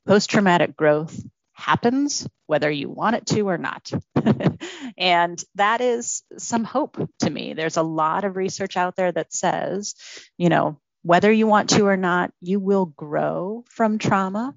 [0.06, 1.18] Post traumatic growth
[1.52, 3.90] happens whether you want it to or not.
[4.98, 7.54] and that is some hope to me.
[7.54, 9.94] There's a lot of research out there that says,
[10.36, 14.54] you know, whether you want to or not, you will grow from trauma.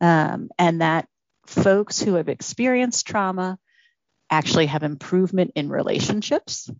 [0.00, 1.08] Um, and that
[1.46, 3.58] folks who have experienced trauma
[4.30, 6.70] actually have improvement in relationships.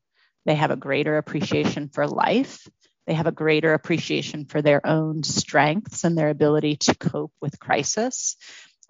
[0.46, 2.66] They have a greater appreciation for life.
[3.06, 7.58] They have a greater appreciation for their own strengths and their ability to cope with
[7.58, 8.36] crisis.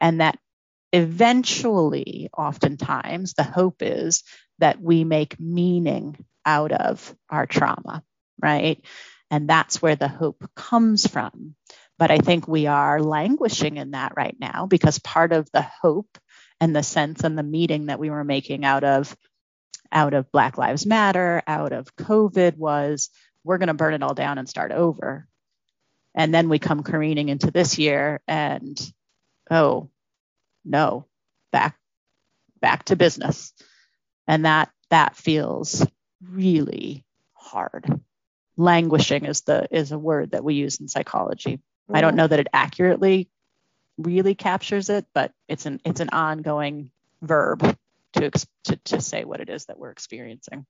[0.00, 0.38] And that
[0.92, 4.24] eventually, oftentimes, the hope is
[4.58, 8.02] that we make meaning out of our trauma,
[8.40, 8.84] right?
[9.30, 11.54] And that's where the hope comes from.
[11.98, 16.18] But I think we are languishing in that right now because part of the hope
[16.60, 19.16] and the sense and the meaning that we were making out of
[19.92, 23.10] out of Black Lives Matter, out of COVID was
[23.44, 25.26] we're going to burn it all down and start over.
[26.14, 28.78] And then we come careening into this year and,
[29.50, 29.90] oh,
[30.64, 31.06] no,
[31.52, 31.76] back,
[32.60, 33.52] back to business.
[34.26, 35.86] And that, that feels
[36.22, 38.00] really hard.
[38.56, 41.56] Languishing is the, is a word that we use in psychology.
[41.56, 41.96] Mm-hmm.
[41.96, 43.30] I don't know that it accurately
[43.96, 46.90] really captures it, but it's an, it's an ongoing
[47.22, 47.76] verb
[48.14, 48.30] to,
[48.64, 50.66] to, to say what it is that we're experiencing.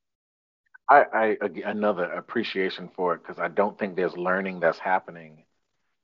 [0.90, 5.44] I, I another appreciation for it because I don't think there's learning that's happening,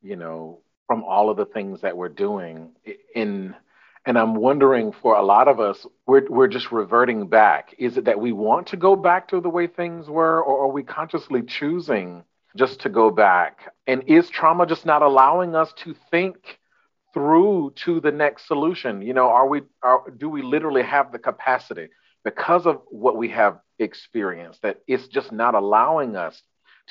[0.03, 2.73] you know, from all of the things that we're doing
[3.15, 3.55] in
[4.07, 7.75] and I'm wondering for a lot of us, we're we're just reverting back.
[7.79, 10.73] Is it that we want to go back to the way things were, or are
[10.73, 12.25] we consciously choosing
[12.57, 13.73] just to go back?
[13.89, 16.61] And is trauma just not allowing us to think
[17.13, 19.03] through to the next solution?
[19.03, 21.89] You know, are we are do we literally have the capacity?
[22.25, 26.43] because of what we have experienced, that it's just not allowing us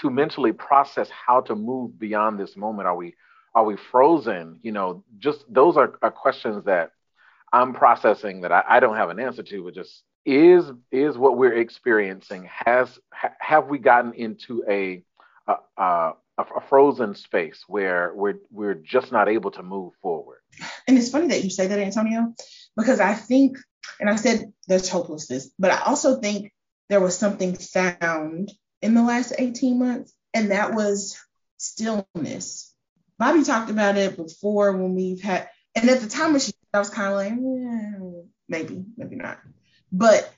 [0.01, 2.87] to mentally process how to move beyond this moment.
[2.87, 3.15] Are we
[3.53, 4.59] are we frozen?
[4.63, 6.91] You know, just those are, are questions that
[7.53, 11.37] I'm processing that I, I don't have an answer to, but just is is what
[11.37, 15.03] we're experiencing has ha, have we gotten into a
[15.47, 20.39] a, a a frozen space where we're we're just not able to move forward.
[20.87, 22.33] And it's funny that you say that, Antonio,
[22.75, 23.57] because I think
[23.99, 26.51] and I said there's hopelessness, but I also think
[26.89, 31.17] there was something found in the last 18 months, and that was
[31.57, 32.73] stillness.
[33.17, 36.79] Bobby talked about it before when we've had, and at the time when she, I
[36.79, 39.39] was kind of like, eh, maybe, maybe not.
[39.91, 40.31] But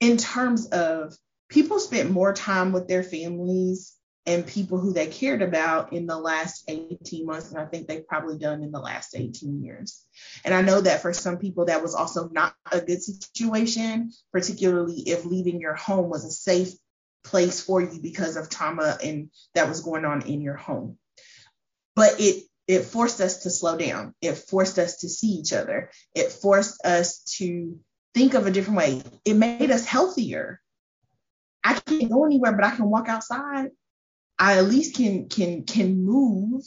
[0.00, 1.16] in terms of
[1.48, 3.95] people spent more time with their families
[4.26, 8.06] and people who they cared about in the last 18 months and i think they've
[8.06, 10.04] probably done in the last 18 years.
[10.44, 15.02] And i know that for some people that was also not a good situation particularly
[15.06, 16.72] if leaving your home was a safe
[17.24, 20.96] place for you because of trauma and that was going on in your home.
[21.94, 24.14] But it it forced us to slow down.
[24.20, 25.90] It forced us to see each other.
[26.14, 27.78] It forced us to
[28.12, 29.02] think of a different way.
[29.24, 30.60] It made us healthier.
[31.62, 33.70] I can't go anywhere but i can walk outside
[34.38, 36.62] I at least can can can move,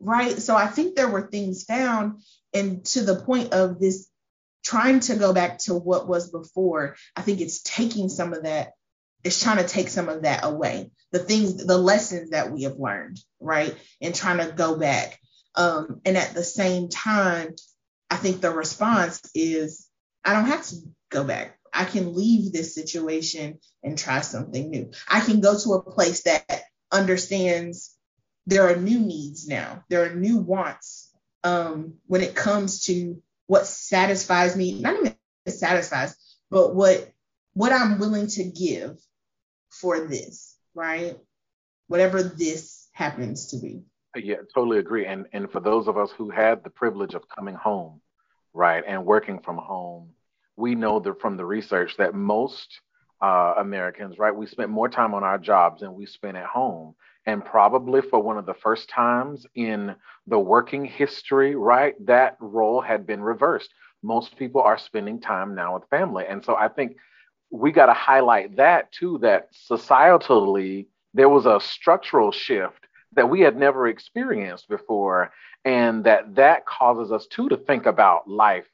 [0.00, 0.36] right?
[0.38, 4.08] So I think there were things found, and to the point of this
[4.64, 8.72] trying to go back to what was before, I think it's taking some of that,
[9.22, 10.90] it's trying to take some of that away.
[11.12, 13.76] The things, the lessons that we have learned, right?
[14.00, 15.18] And trying to go back.
[15.54, 17.54] Um, and at the same time,
[18.10, 19.86] I think the response is
[20.24, 20.76] I don't have to
[21.10, 21.58] go back.
[21.72, 24.92] I can leave this situation and try something new.
[25.08, 26.62] I can go to a place that
[26.94, 27.94] understands
[28.46, 33.66] there are new needs now, there are new wants um, when it comes to what
[33.66, 36.16] satisfies me, not even satisfies,
[36.50, 37.10] but what
[37.52, 38.98] what I'm willing to give
[39.70, 41.16] for this, right?
[41.86, 43.82] Whatever this happens to be.
[44.16, 45.06] Yeah, totally agree.
[45.06, 48.00] And and for those of us who had the privilege of coming home,
[48.52, 50.10] right, and working from home,
[50.56, 52.80] we know that from the research that most
[53.20, 54.34] uh, Americans, right?
[54.34, 56.94] We spent more time on our jobs than we spent at home.
[57.26, 59.94] And probably for one of the first times in
[60.26, 63.72] the working history, right, that role had been reversed.
[64.02, 66.24] Most people are spending time now with family.
[66.28, 66.96] And so I think
[67.50, 73.40] we got to highlight that too, that societally, there was a structural shift that we
[73.40, 75.32] had never experienced before.
[75.64, 78.66] And that that causes us too to think about life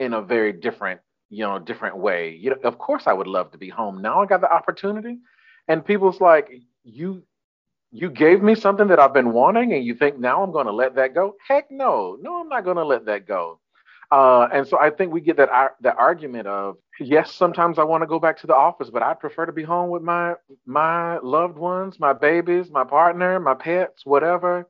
[0.00, 1.00] in a very different
[1.34, 2.30] you know, different way.
[2.30, 4.00] You know, of course I would love to be home.
[4.00, 5.18] Now I got the opportunity.
[5.68, 6.50] And people's like,
[6.84, 7.22] you
[7.90, 10.96] you gave me something that I've been wanting and you think now I'm to let
[10.96, 11.36] that go?
[11.46, 12.18] Heck no.
[12.20, 13.60] No, I'm not to let that go.
[14.10, 18.02] Uh, and so I think we get that that argument of yes, sometimes I want
[18.02, 20.34] to go back to the office, but I prefer to be home with my
[20.66, 24.68] my loved ones, my babies, my partner, my pets, whatever,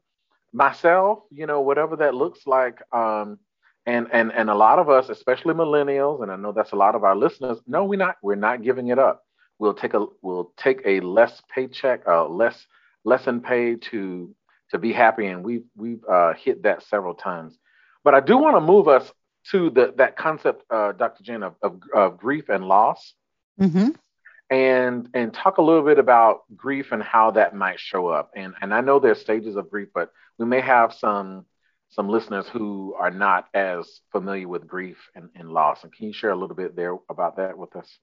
[0.53, 2.81] myself, you know, whatever that looks like.
[2.93, 3.39] Um,
[3.87, 6.95] and and and a lot of us especially millennials and i know that's a lot
[6.95, 9.25] of our listeners no we're not we're not giving it up.
[9.59, 12.67] We'll take a we'll take a less paycheck uh less
[13.05, 14.35] less in pay to
[14.71, 17.57] to be happy and we've we've uh, hit that several times.
[18.03, 19.13] But i do want to move us
[19.51, 23.15] to the that concept uh, dr jen of, of, of grief and loss.
[23.61, 23.91] Mm-hmm.
[24.51, 28.33] and and talk a little bit about grief and how that might show up.
[28.35, 31.47] And and i know there's stages of grief but we may have some
[31.95, 35.85] some listeners who are not as familiar with grief and, and loss.
[35.85, 37.99] And can you share a little bit there about that with us?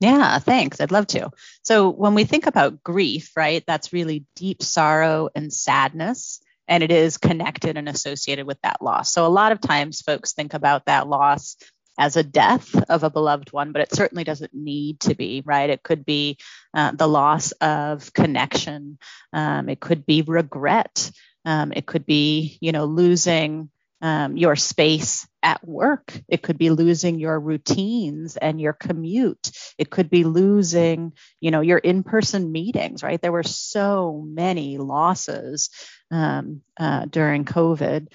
[0.00, 0.80] Yeah, thanks.
[0.80, 1.30] I'd love to.
[1.62, 6.92] So, when we think about grief, right, that's really deep sorrow and sadness, and it
[6.92, 9.10] is connected and associated with that loss.
[9.10, 11.56] So, a lot of times folks think about that loss
[11.98, 15.70] as a death of a beloved one, but it certainly doesn't need to be, right?
[15.70, 16.38] It could be
[16.74, 18.98] uh, the loss of connection.
[19.32, 21.10] Um, it could be regret.
[21.44, 23.70] Um, it could be, you know, losing
[24.02, 26.12] um, your space at work.
[26.28, 29.50] It could be losing your routines and your commute.
[29.78, 33.02] It could be losing, you know, your in-person meetings.
[33.02, 33.20] Right?
[33.20, 35.70] There were so many losses
[36.10, 38.08] um, uh, during COVID.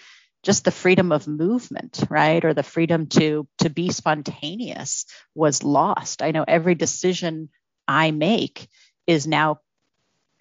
[0.44, 6.22] Just the freedom of movement, right, or the freedom to to be spontaneous was lost.
[6.22, 7.50] I know every decision
[7.88, 8.68] I make
[9.06, 9.60] is now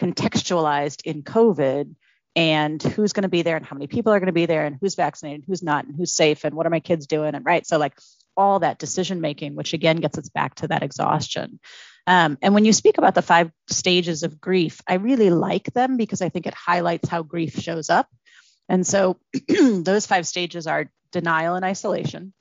[0.00, 1.94] contextualized in COVID
[2.36, 4.64] and who's going to be there and how many people are going to be there
[4.64, 7.44] and who's vaccinated, who's not, and who's safe, and what are my kids doing, and
[7.44, 7.66] right.
[7.66, 7.98] So like
[8.36, 11.60] all that decision making, which again gets us back to that exhaustion.
[12.06, 15.96] Um, and when you speak about the five stages of grief, I really like them
[15.96, 18.08] because I think it highlights how grief shows up.
[18.70, 19.18] And so
[19.48, 22.32] those five stages are denial and isolation,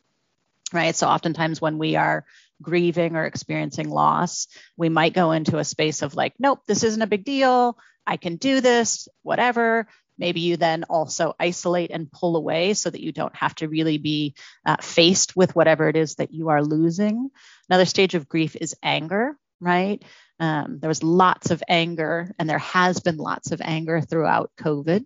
[0.71, 0.95] right?
[0.95, 2.23] So oftentimes when we are
[2.61, 7.01] grieving or experiencing loss, we might go into a space of like, nope, this isn't
[7.01, 7.77] a big deal.
[8.05, 9.87] I can do this, whatever.
[10.19, 13.97] Maybe you then also isolate and pull away so that you don't have to really
[13.97, 17.31] be uh, faced with whatever it is that you are losing.
[17.69, 20.03] Another stage of grief is anger, right?
[20.39, 25.05] Um, there was lots of anger, and there has been lots of anger throughout COVID.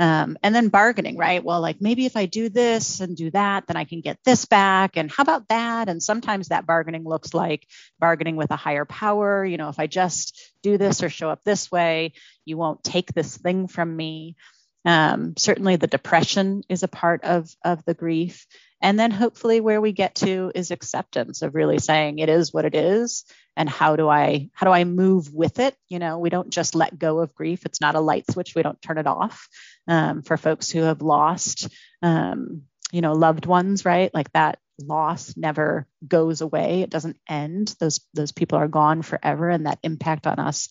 [0.00, 1.42] Um, and then bargaining, right?
[1.42, 4.44] Well, like maybe if I do this and do that, then I can get this
[4.44, 4.96] back.
[4.96, 5.88] And how about that?
[5.88, 7.66] And sometimes that bargaining looks like
[7.98, 9.44] bargaining with a higher power.
[9.44, 12.12] You know, if I just do this or show up this way,
[12.44, 14.36] you won't take this thing from me.
[14.84, 18.46] Um, certainly, the depression is a part of of the grief.
[18.80, 22.64] And then hopefully where we get to is acceptance of really saying it is what
[22.64, 23.24] it is
[23.56, 25.74] and how do I how do I move with it?
[25.88, 27.66] You know, we don't just let go of grief.
[27.66, 28.54] It's not a light switch.
[28.54, 29.48] We don't turn it off.
[29.88, 31.68] Um, for folks who have lost
[32.02, 32.62] um,
[32.92, 34.12] you know, loved ones, right?
[34.14, 36.82] Like that loss never goes away.
[36.82, 37.74] It doesn't end.
[37.80, 40.68] Those those people are gone forever and that impact on us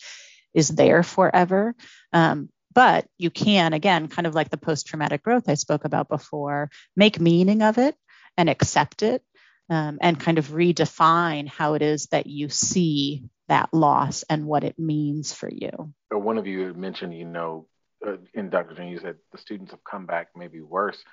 [0.54, 1.76] is there forever.
[2.14, 6.10] Um, but you can, again, kind of like the post traumatic growth I spoke about
[6.10, 7.96] before, make meaning of it
[8.38, 9.24] and accept it
[9.70, 14.64] um, and kind of redefine how it is that you see that loss and what
[14.64, 15.94] it means for you.
[16.12, 17.68] One of you mentioned, you know,
[18.06, 18.84] uh, in Dr.
[18.84, 21.04] You said the students have come back maybe worse.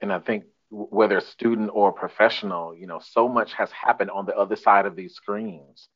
[0.00, 4.36] And I think whether student or professional, you know, so much has happened on the
[4.36, 5.88] other side of these screens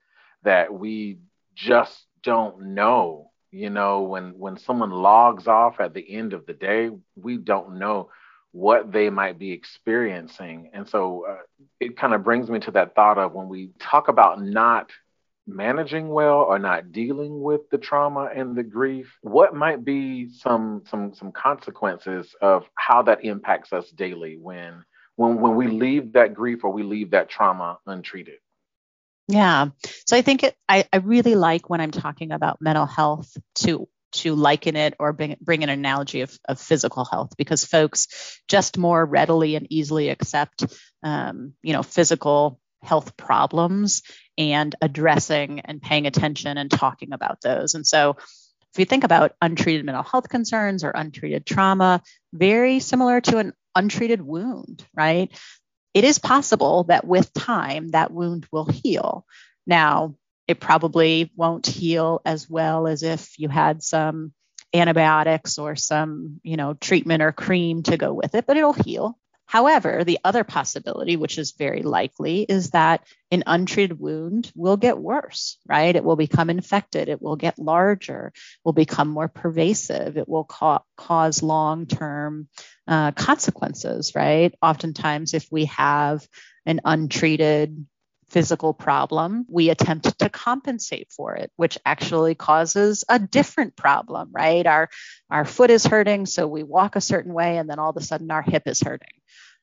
[0.42, 1.18] that we
[1.54, 6.52] just don't know you know when when someone logs off at the end of the
[6.52, 8.10] day we don't know
[8.52, 12.94] what they might be experiencing and so uh, it kind of brings me to that
[12.94, 14.90] thought of when we talk about not
[15.46, 20.82] managing well or not dealing with the trauma and the grief what might be some
[20.88, 24.84] some some consequences of how that impacts us daily when
[25.14, 28.38] when when we leave that grief or we leave that trauma untreated
[29.28, 29.68] yeah.
[30.06, 33.88] So I think it, I, I really like when I'm talking about mental health to
[34.12, 38.78] to liken it or bring, bring an analogy of, of physical health because folks just
[38.78, 40.64] more readily and easily accept
[41.02, 44.02] um, you know physical health problems
[44.38, 49.32] and addressing and paying attention and talking about those and so if you think about
[49.40, 55.32] untreated mental health concerns or untreated trauma very similar to an untreated wound right
[55.96, 59.24] it is possible that with time that wound will heal.
[59.66, 60.16] Now,
[60.46, 64.34] it probably won't heal as well as if you had some
[64.74, 69.18] antibiotics or some, you know, treatment or cream to go with it, but it'll heal.
[69.46, 74.98] However, the other possibility, which is very likely, is that an untreated wound will get
[74.98, 75.94] worse, right?
[75.94, 78.32] It will become infected, it will get larger,
[78.64, 82.48] will become more pervasive, it will ca- cause long term
[82.88, 84.52] uh, consequences, right?
[84.60, 86.26] Oftentimes, if we have
[86.66, 87.86] an untreated
[88.28, 94.66] physical problem, we attempt to compensate for it, which actually causes a different problem, right?
[94.66, 94.88] Our
[95.30, 98.02] our foot is hurting, so we walk a certain way, and then all of a
[98.02, 99.08] sudden our hip is hurting.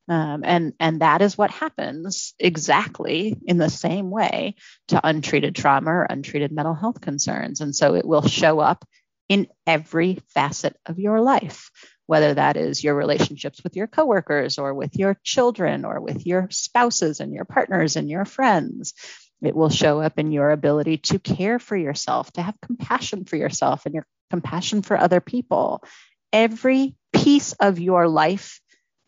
[0.09, 4.55] Um, and and that is what happens exactly in the same way
[4.89, 7.61] to untreated trauma or untreated mental health concerns.
[7.61, 8.83] And so it will show up
[9.29, 11.71] in every facet of your life,
[12.05, 16.49] whether that is your relationships with your coworkers or with your children or with your
[16.51, 18.93] spouses and your partners and your friends.
[19.41, 23.37] It will show up in your ability to care for yourself, to have compassion for
[23.37, 25.83] yourself and your compassion for other people.
[26.31, 28.59] Every piece of your life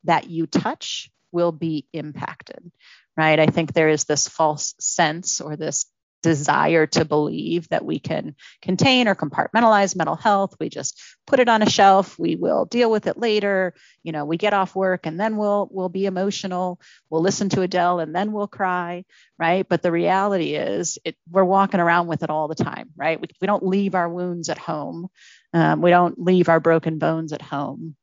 [0.06, 2.72] that you touch will be impacted,
[3.18, 3.40] right?
[3.40, 5.86] I think there is this false sense or this
[6.26, 10.56] desire to believe that we can contain or compartmentalize mental health.
[10.60, 12.18] We just put it on a shelf.
[12.18, 13.76] We will deal with it later.
[14.02, 16.80] You know, we get off work and then we'll we'll be emotional.
[17.12, 19.06] We'll listen to Adele and then we'll cry,
[19.38, 19.70] right?
[19.70, 23.22] But the reality is, it, we're walking around with it all the time, right?
[23.22, 25.10] We, we don't leave our wounds at home.
[25.54, 27.96] Um, we don't leave our broken bones at home.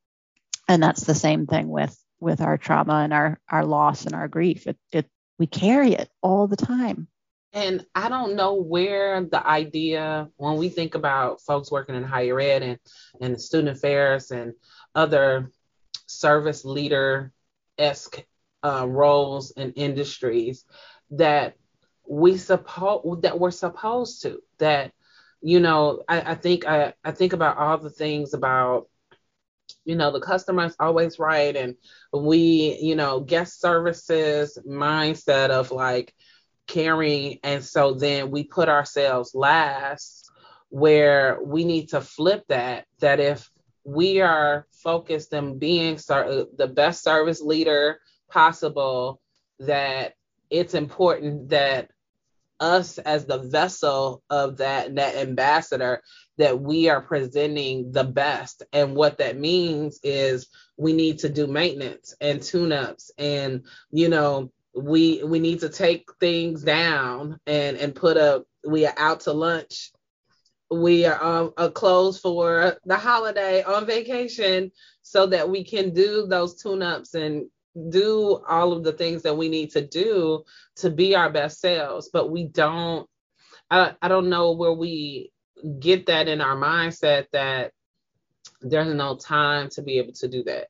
[0.72, 4.26] And that's the same thing with with our trauma and our our loss and our
[4.26, 4.66] grief.
[4.66, 5.06] It, it
[5.38, 7.08] we carry it all the time.
[7.52, 12.40] And I don't know where the idea, when we think about folks working in higher
[12.40, 12.78] ed and,
[13.20, 14.54] and student affairs and
[14.94, 15.50] other
[16.06, 17.32] service leader
[17.76, 18.24] esque
[18.64, 20.64] uh, roles and industries,
[21.10, 21.54] that
[22.08, 24.40] we suppose that we're supposed to.
[24.56, 24.92] That
[25.42, 28.88] you know, I, I think I, I think about all the things about
[29.84, 31.54] you know the customer is always right.
[31.56, 31.76] And
[32.12, 36.14] we you know guest services mindset of like
[36.66, 37.38] caring.
[37.42, 40.30] And so then we put ourselves last
[40.68, 43.50] where we need to flip that that if
[43.84, 49.20] we are focused on being the best service leader possible
[49.58, 50.14] that
[50.50, 51.90] it's important that
[52.62, 56.02] us as the vessel of that net ambassador
[56.38, 58.62] that we are presenting the best.
[58.72, 60.46] And what that means is
[60.76, 66.08] we need to do maintenance and tune-ups and you know we we need to take
[66.18, 69.92] things down and and put a we are out to lunch.
[70.70, 74.70] We are um, uh, closed for the holiday on vacation
[75.02, 77.50] so that we can do those tune-ups and
[77.88, 80.44] do all of the things that we need to do
[80.76, 83.08] to be our best selves but we don't
[83.70, 85.32] I, I don't know where we
[85.80, 87.72] get that in our mindset that
[88.60, 90.68] there's no time to be able to do that.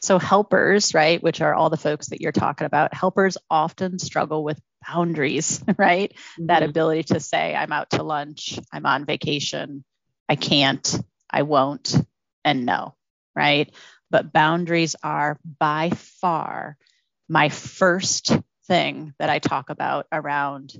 [0.00, 4.42] So helpers right which are all the folks that you're talking about helpers often struggle
[4.42, 6.12] with boundaries right?
[6.12, 6.46] Mm-hmm.
[6.46, 9.84] that ability to say i'm out to lunch i'm on vacation
[10.26, 10.98] i can't
[11.30, 11.94] i won't
[12.46, 12.94] and no
[13.34, 13.74] right
[14.10, 16.76] but boundaries are by far
[17.28, 20.72] my first thing that I talk about around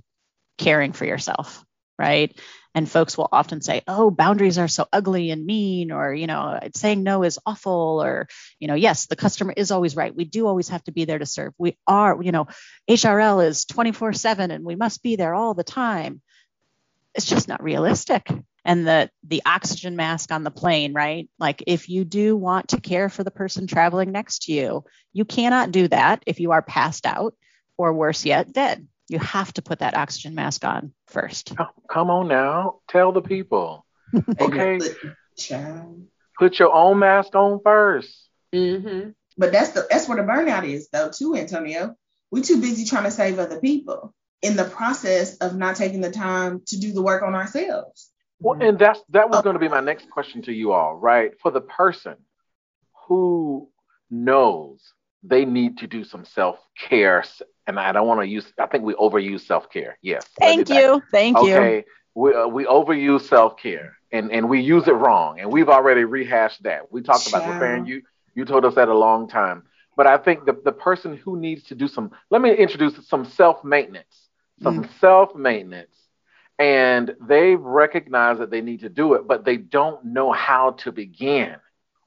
[0.58, 1.64] caring for yourself,
[1.98, 2.38] right?
[2.74, 6.58] And folks will often say, oh, boundaries are so ugly and mean, or, you know,
[6.74, 8.28] saying no is awful, or,
[8.58, 10.14] you know, yes, the customer is always right.
[10.14, 11.54] We do always have to be there to serve.
[11.56, 12.48] We are, you know,
[12.88, 16.20] HRL is 24 7 and we must be there all the time.
[17.14, 18.28] It's just not realistic
[18.64, 21.28] and the the oxygen mask on the plane right?
[21.38, 25.24] Like if you do want to care for the person traveling next to you you
[25.24, 27.34] cannot do that if you are passed out
[27.76, 28.86] or worse yet dead.
[29.08, 31.54] You have to put that oxygen mask on first.
[31.90, 32.80] Come on now.
[32.88, 33.84] Tell the people.
[34.40, 34.78] Okay.
[36.38, 38.14] put your own mask on 1st
[38.54, 39.10] mm-hmm.
[39.36, 41.96] but that's the that's where the burnout is though too antonio.
[42.30, 46.10] We're too busy trying to save other people in the process of not taking the
[46.10, 48.10] time to do the work on ourselves
[48.40, 51.32] well, and that's that was going to be my next question to you all, right?
[51.40, 52.16] For the person
[53.06, 53.68] who
[54.10, 54.80] knows
[55.22, 57.24] they need to do some self care,
[57.66, 58.44] and I don't want to use.
[58.58, 59.98] I think we overuse self care.
[60.02, 60.26] Yes.
[60.38, 61.02] Thank you.
[61.10, 61.48] Thank okay.
[61.48, 61.56] you.
[61.56, 61.84] Okay.
[62.14, 66.04] We uh, we overuse self care, and and we use it wrong, and we've already
[66.04, 66.92] rehashed that.
[66.92, 68.02] We talked about repairing you.
[68.34, 69.64] You told us that a long time.
[69.96, 73.24] But I think the, the person who needs to do some, let me introduce some
[73.24, 74.28] self maintenance,
[74.60, 75.00] some mm.
[75.00, 75.96] self maintenance
[76.58, 80.92] and they recognize that they need to do it, but they don't know how to
[80.92, 81.56] begin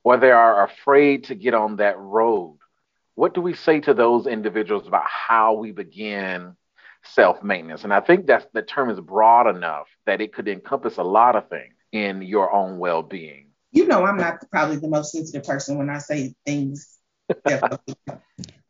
[0.03, 2.57] or they are afraid to get on that road.
[3.15, 6.55] What do we say to those individuals about how we begin
[7.03, 7.83] self maintenance?
[7.83, 11.35] And I think that the term is broad enough that it could encompass a lot
[11.35, 13.47] of things in your own well being.
[13.71, 16.97] You know, I'm not probably the most sensitive person when I say things,
[17.43, 17.73] but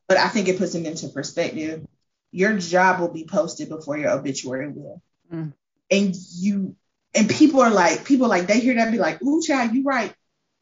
[0.09, 1.85] I think it puts them into perspective.
[2.31, 5.01] Your job will be posted before your obituary will.
[5.31, 5.53] Mm
[5.89, 6.75] and you
[7.13, 10.13] and people are like people like they hear that be like ooh child you right.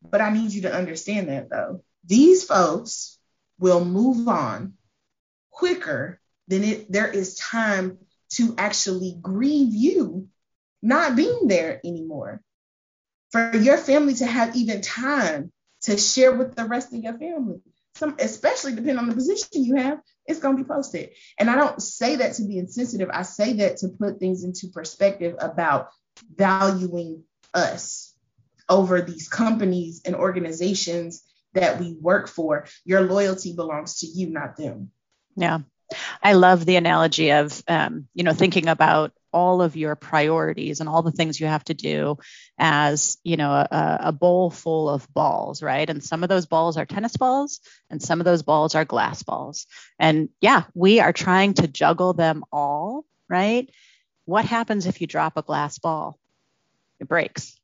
[0.02, 1.84] But i need you to understand that though.
[2.06, 3.18] These folks
[3.60, 4.74] will move on
[5.52, 7.98] quicker than it there is time
[8.30, 10.28] to actually grieve you
[10.82, 12.42] not being there anymore.
[13.32, 15.52] For your family to have even time
[15.82, 17.60] to share with the rest of your family.
[17.96, 21.12] Some especially depending on the position you have it's going to be posted.
[21.38, 23.10] And I don't say that to be insensitive.
[23.12, 25.90] I say that to put things into perspective about
[26.36, 27.24] valuing
[27.54, 28.14] us
[28.68, 31.24] over these companies and organizations
[31.54, 32.66] that we work for.
[32.84, 34.92] Your loyalty belongs to you, not them.
[35.36, 35.60] Yeah.
[36.22, 40.90] I love the analogy of, um, you know, thinking about all of your priorities and
[40.90, 42.18] all the things you have to do
[42.58, 46.78] as you know a, a, bowl full of balls right and some of those balls
[46.78, 47.60] are tennis balls
[47.90, 49.68] and some of those balls are glass balls
[50.00, 53.70] and yeah we are trying to juggle them all right
[54.26, 56.18] What happens if you drop a glass ball?
[57.00, 57.60] It breaks.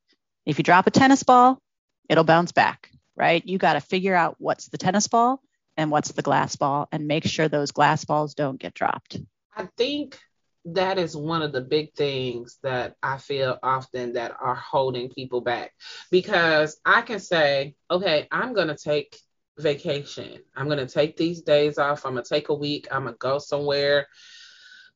[0.45, 1.61] If you drop a tennis ball,
[2.09, 3.45] it'll bounce back, right?
[3.45, 5.41] You got to figure out what's the tennis ball
[5.77, 9.17] and what's the glass ball and make sure those glass balls don't get dropped.
[9.55, 10.19] I think
[10.65, 15.41] that is one of the big things that I feel often that are holding people
[15.41, 15.73] back
[16.11, 19.17] because I can say, okay, I'm going to take
[19.57, 20.39] vacation.
[20.55, 22.05] I'm going to take these days off.
[22.05, 22.87] I'm going to take a week.
[22.91, 24.07] I'm going to go somewhere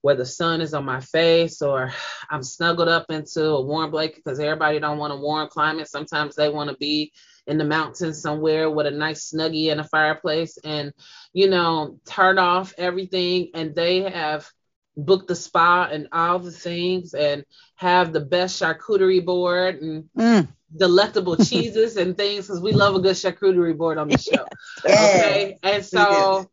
[0.01, 1.91] where the sun is on my face or
[2.29, 5.87] I'm snuggled up into a warm blanket because everybody don't want a warm climate.
[5.87, 7.11] Sometimes they want to be
[7.47, 10.93] in the mountains somewhere with a nice snuggie and a fireplace and
[11.33, 14.47] you know turn off everything and they have
[14.97, 20.47] booked the spa and all the things and have the best charcuterie board and mm.
[20.75, 24.45] delectable cheeses and things because we love a good charcuterie board on the show
[24.85, 26.49] okay and so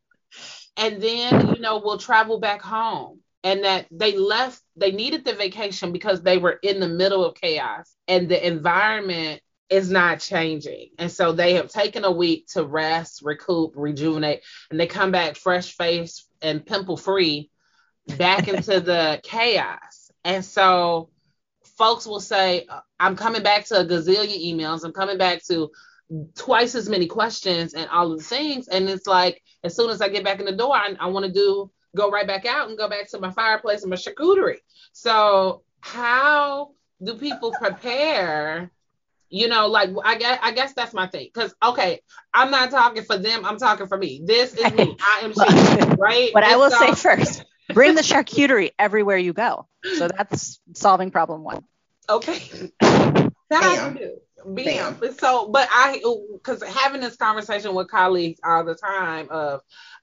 [0.76, 5.34] and then you know we'll travel back home and that they left they needed the
[5.34, 9.40] vacation because they were in the middle of chaos and the environment
[9.72, 10.90] is not changing.
[10.98, 15.36] And so they have taken a week to rest, recoup, rejuvenate, and they come back
[15.36, 17.50] fresh faced and pimple free
[18.16, 20.10] back into the chaos.
[20.24, 21.10] And so
[21.76, 22.66] folks will say,
[23.00, 25.70] I'm coming back to a gazillion emails, I'm coming back to
[26.34, 28.68] twice as many questions and all of the things.
[28.68, 31.26] And it's like, as soon as I get back in the door, I, I want
[31.26, 34.60] to do go right back out and go back to my fireplace and my charcuterie.
[34.92, 36.70] So how
[37.02, 38.70] do people prepare
[39.32, 41.30] you know, like I guess I guess that's my thing.
[41.32, 42.02] Cause okay,
[42.34, 44.20] I'm not talking for them, I'm talking for me.
[44.22, 44.94] This is me.
[45.00, 46.30] I am she, right?
[46.34, 47.44] But and I will so- say first,
[47.74, 49.66] bring the charcuterie everywhere you go.
[49.96, 51.64] So that's solving problem one.
[52.08, 52.70] Okay.
[52.80, 53.96] That Bam.
[53.96, 54.18] I do.
[54.46, 54.94] Bam.
[54.94, 55.14] Bam.
[55.18, 56.02] So, but I,
[56.32, 59.60] because having this conversation with colleagues all the time of,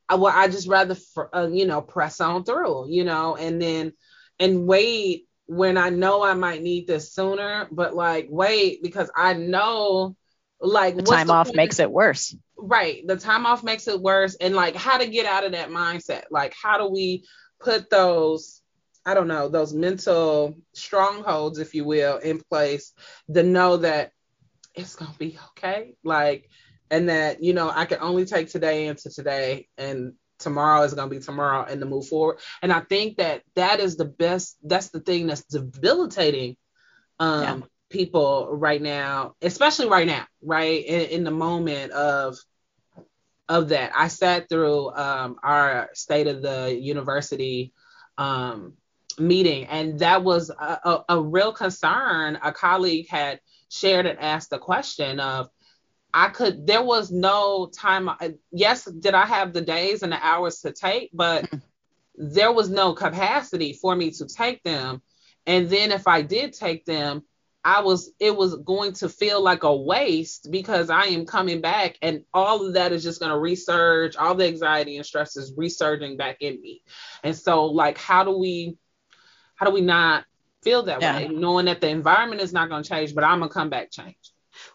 [0.08, 0.96] uh, well, I just rather,
[1.34, 3.94] uh, you know, press on through, you know, and then,
[4.40, 9.34] and wait when I know I might need this sooner, but like wait because I
[9.34, 10.16] know
[10.62, 12.36] like the time the off makes it worse.
[12.56, 15.70] Right, the time off makes it worse, and like how to get out of that
[15.70, 16.26] mindset.
[16.30, 17.26] Like how do we
[17.60, 18.62] put those
[19.06, 22.94] I don't know those mental strongholds, if you will, in place
[23.34, 24.12] to know that
[24.76, 25.96] it's gonna be okay.
[26.04, 26.50] Like
[26.92, 31.10] and that you know I can only take today into today and tomorrow is going
[31.10, 32.40] to be tomorrow and to move forward.
[32.62, 36.56] And I think that that is the best, that's the thing that's debilitating
[37.20, 37.60] um, yeah.
[37.90, 40.84] people right now, especially right now, right?
[40.84, 42.38] In, in, the moment of,
[43.50, 43.92] of that.
[43.96, 47.74] I sat through um, our state of the university
[48.18, 48.74] um,
[49.18, 52.38] meeting, and that was a, a, a real concern.
[52.42, 55.50] A colleague had shared and asked the question of,
[56.14, 58.10] I could there was no time
[58.52, 61.58] yes did I have the days and the hours to take but mm-hmm.
[62.16, 65.04] there was no capacity for me to take them
[65.46, 67.22] and then if I did take them
[67.70, 72.00] I was it was going to feel like a waste because I am coming back
[72.02, 75.54] and all of that is just going to resurge all the anxiety and stress is
[75.56, 76.82] resurging back in me
[77.24, 78.76] and so like how do we
[79.56, 80.26] how do we not
[80.64, 81.16] feel that yeah.
[81.16, 83.70] way knowing that the environment is not going to change but I'm going to come
[83.70, 84.18] back change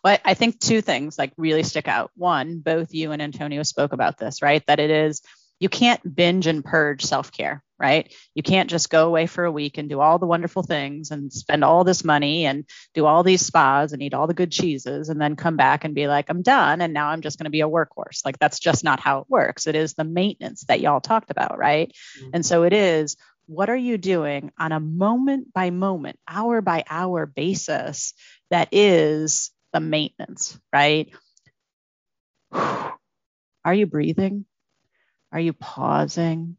[0.04, 2.10] well, I think two things like really stick out.
[2.14, 4.64] One, both you and Antonio spoke about this, right?
[4.66, 5.20] That it is
[5.60, 8.14] you can't binge and purge self-care, right?
[8.34, 11.30] You can't just go away for a week and do all the wonderful things and
[11.30, 12.64] spend all this money and
[12.94, 15.94] do all these spas and eat all the good cheeses and then come back and
[15.94, 18.24] be like, I'm done and now I'm just going to be a workhorse.
[18.24, 19.66] Like that's just not how it works.
[19.66, 21.92] It is the maintenance that y'all talked about, right?
[22.18, 22.30] Mm-hmm.
[22.32, 26.84] And so it is what are you doing on a moment by moment, hour by
[26.88, 28.14] hour basis
[28.48, 31.12] that is the maintenance, right?
[33.66, 34.46] Are you breathing?
[35.32, 36.56] Are you pausing?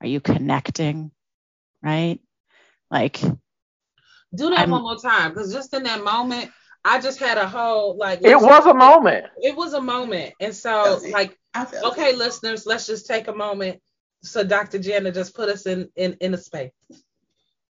[0.00, 1.10] Are you connecting?
[1.82, 2.20] Right?
[2.90, 6.50] Like, do that I'm, one more time because just in that moment,
[6.84, 8.20] I just had a whole like.
[8.22, 9.26] It was a moment.
[9.38, 12.18] It was a moment, and so like, okay, it.
[12.18, 13.80] listeners, let's just take a moment.
[14.22, 14.78] So Dr.
[14.78, 16.72] Jana just put us in in in a space.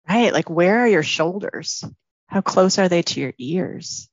[0.07, 1.83] Right, like where are your shoulders?
[2.27, 4.09] How close are they to your ears?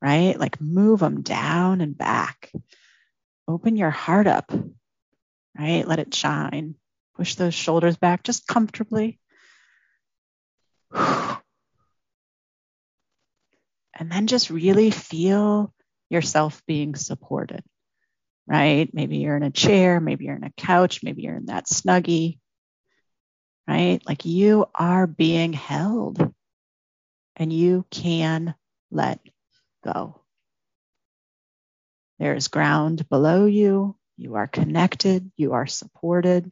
[0.00, 0.38] right?
[0.38, 2.52] Like move them down and back.
[3.48, 4.52] Open your heart up,
[5.58, 5.86] right?
[5.86, 6.74] Let it shine.
[7.16, 9.18] Push those shoulders back just comfortably.
[13.98, 15.72] And then just really feel
[16.10, 17.64] yourself being supported,
[18.46, 18.92] right?
[18.92, 22.38] Maybe you're in a chair, maybe you're in a couch, maybe you're in that snuggie,
[23.66, 24.00] right?
[24.06, 26.32] Like you are being held
[27.36, 28.54] and you can
[28.90, 29.20] let
[29.82, 30.20] go.
[32.18, 33.96] There is ground below you.
[34.16, 35.30] You are connected.
[35.36, 36.50] You are supported.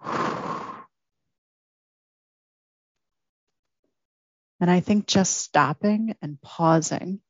[4.58, 7.20] And I think just stopping and pausing,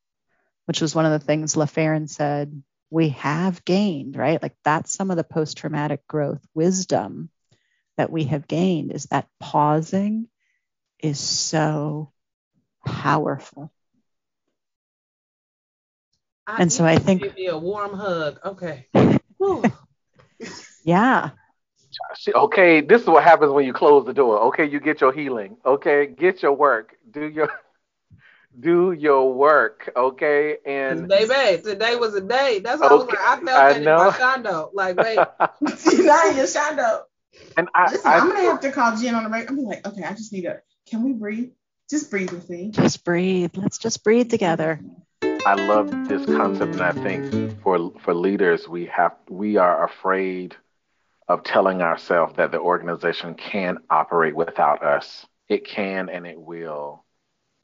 [0.66, 4.40] which was one of the things LaFerrin said we have gained, right?
[4.40, 7.30] Like that's some of the post traumatic growth wisdom
[7.96, 10.28] that we have gained is that pausing
[11.00, 12.12] is so
[12.84, 13.72] powerful.
[16.46, 18.38] I and so I think give me a warm hug.
[18.44, 18.86] Okay.
[20.84, 21.30] yeah.
[22.34, 24.40] Okay, this is what happens when you close the door.
[24.48, 25.56] Okay, you get your healing.
[25.64, 26.96] Okay, get your work.
[27.10, 27.50] Do your
[28.60, 29.90] do your work.
[29.96, 32.60] Okay, and baby, today was a day.
[32.62, 32.94] That's what okay.
[32.94, 33.18] I was like.
[33.18, 33.98] I felt I that know.
[33.98, 34.70] in my shondo.
[34.74, 35.16] Like, wait,
[36.04, 37.02] not in your shondo.
[37.56, 39.50] And I, Listen, I, am gonna have to call Jen on the break.
[39.50, 40.60] I'm like, okay, I just need to.
[40.88, 41.50] Can we breathe?
[41.88, 42.70] Just breathe with me.
[42.70, 43.52] Just breathe.
[43.56, 44.80] Let's just breathe together.
[45.22, 50.56] I love this concept, and I think for for leaders, we have we are afraid
[51.28, 55.26] of telling ourselves that the organization can operate without us.
[55.48, 57.04] It can and it will.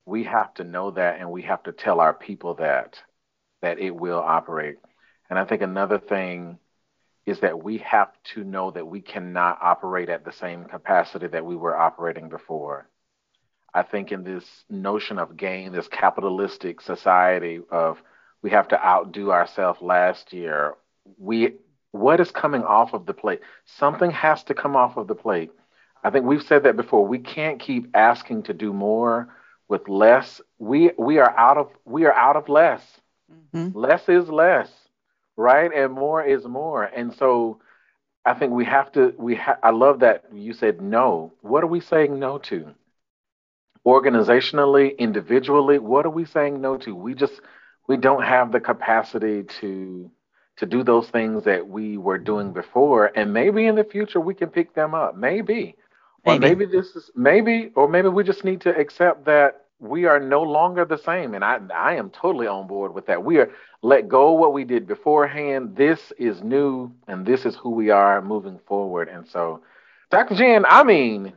[0.05, 3.01] We have to know that, and we have to tell our people that
[3.63, 4.79] that it will operate.
[5.31, 6.59] And I think another thing
[7.25, 11.45] is that we have to know that we cannot operate at the same capacity that
[11.45, 12.89] we were operating before.
[13.73, 18.03] I think in this notion of gain, this capitalistic society of
[18.43, 20.75] we have to outdo ourselves last year,
[21.17, 21.55] we
[21.93, 23.41] what is coming off of the plate?
[23.65, 25.51] Something has to come off of the plate.
[26.05, 27.07] I think we've said that before.
[27.07, 29.29] We can't keep asking to do more
[29.69, 30.41] with less.
[30.59, 32.83] We we are out of we are out of less.
[33.55, 33.79] Mm-hmm.
[33.79, 34.71] Less is less,
[35.37, 35.71] right?
[35.73, 36.85] And more is more.
[36.85, 37.61] And so
[38.27, 41.33] I think we have to we ha- I love that you said no.
[41.43, 42.75] What are we saying no to?
[43.87, 46.95] organizationally, individually, what are we saying no to?
[46.95, 47.41] We just
[47.89, 50.11] we don't have the capacity to
[50.57, 54.35] to do those things that we were doing before, and maybe in the future we
[54.35, 55.17] can pick them up.
[55.17, 55.77] Maybe,
[56.25, 60.05] or maybe, maybe this is maybe, or maybe we just need to accept that we
[60.05, 61.35] are no longer the same.
[61.35, 63.25] And I I am totally on board with that.
[63.25, 63.51] We are
[63.83, 65.75] let go of what we did beforehand.
[65.77, 69.09] This is new, and this is who we are moving forward.
[69.09, 69.63] And so,
[70.11, 70.35] Dr.
[70.37, 71.33] Jen, I mean,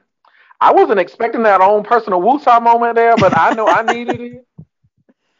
[0.61, 4.45] I wasn't expecting that own personal woosah moment there, but I know I needed it.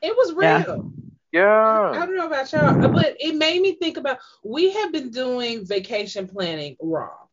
[0.02, 0.48] It was real.
[0.48, 1.05] Yeah.
[1.36, 1.92] Yeah.
[1.92, 5.66] I don't know about y'all, but it made me think about we have been doing
[5.66, 7.28] vacation planning wrong.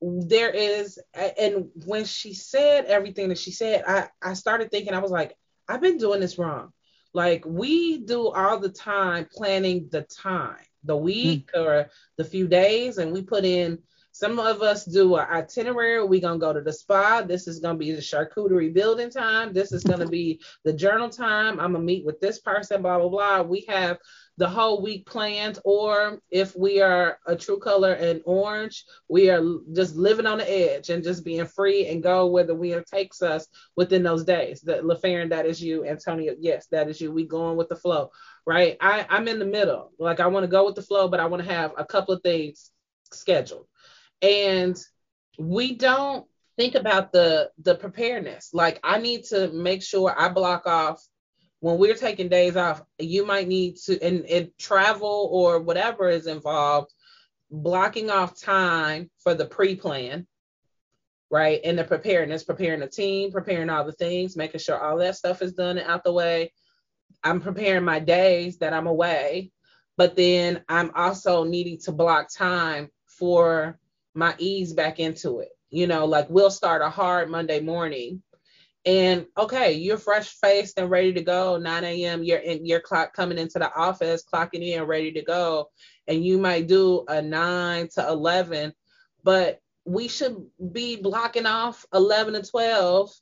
[0.00, 5.00] There is, and when she said everything that she said, I, I started thinking, I
[5.00, 5.36] was like,
[5.68, 6.72] I've been doing this wrong.
[7.12, 11.60] Like we do all the time planning the time, the week mm.
[11.60, 13.78] or the few days, and we put in
[14.12, 16.04] some of us do an itinerary.
[16.04, 17.22] We're gonna go to the spa.
[17.22, 19.54] This is gonna be the charcuterie building time.
[19.54, 21.58] This is gonna be the journal time.
[21.58, 22.82] I'm gonna meet with this person.
[22.82, 23.42] Blah blah blah.
[23.42, 23.96] We have
[24.36, 25.58] the whole week planned.
[25.64, 29.42] Or if we are a true color and orange, we are
[29.72, 33.22] just living on the edge and just being free and go where the wind takes
[33.22, 33.46] us
[33.76, 34.60] within those days.
[34.60, 35.86] That LaFerrin, that is you.
[35.86, 37.12] Antonio, yes, that is you.
[37.12, 38.10] We going with the flow,
[38.46, 38.76] right?
[38.78, 39.92] I, I'm in the middle.
[39.98, 42.14] Like I want to go with the flow, but I want to have a couple
[42.14, 42.70] of things
[43.10, 43.66] scheduled
[44.22, 44.76] and
[45.38, 48.50] we don't think about the the preparedness.
[48.52, 51.04] Like i need to make sure i block off
[51.60, 56.26] when we're taking days off you might need to and, and travel or whatever is
[56.26, 56.92] involved
[57.50, 60.26] blocking off time for the pre-plan
[61.30, 61.62] right?
[61.64, 65.42] And the preparedness preparing the team preparing all the things making sure all that stuff
[65.42, 66.52] is done and out the way.
[67.24, 69.50] I'm preparing my days that i'm away
[69.96, 73.78] but then i'm also needing to block time for
[74.14, 75.50] my ease back into it.
[75.70, 78.22] You know, like we'll start a hard Monday morning
[78.84, 81.56] and okay, you're fresh faced and ready to go.
[81.56, 82.24] 9 a.m.
[82.24, 85.70] You're in your clock coming into the office, clocking in, ready to go.
[86.08, 88.72] And you might do a 9 to 11,
[89.22, 90.36] but we should
[90.72, 93.12] be blocking off 11 to 12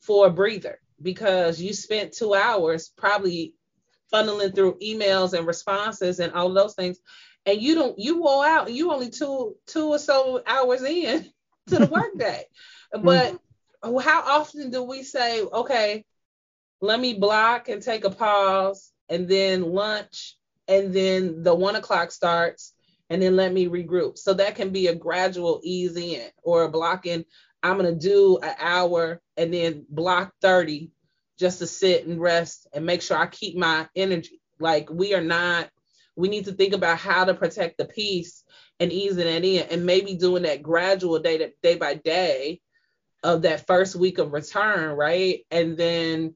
[0.00, 3.54] for a breather because you spent two hours probably
[4.12, 6.98] funneling through emails and responses and all those things
[7.46, 11.26] and you don't you wore out you only two two or so hours in
[11.68, 12.44] to the workday
[12.92, 13.38] but
[13.82, 13.98] mm-hmm.
[13.98, 16.04] how often do we say okay
[16.80, 20.36] let me block and take a pause and then lunch
[20.68, 22.74] and then the one o'clock starts
[23.10, 24.18] and then let me regroup.
[24.18, 27.24] So that can be a gradual ease in or a blocking
[27.62, 30.92] i'm going to do an hour and then block 30
[31.38, 34.40] just to sit and rest and make sure i keep my energy.
[34.60, 35.68] Like we are not
[36.18, 38.42] we need to think about how to protect the peace
[38.80, 42.60] and easing it in and maybe doing that gradual day to, day by day
[43.22, 46.34] of that first week of return right and then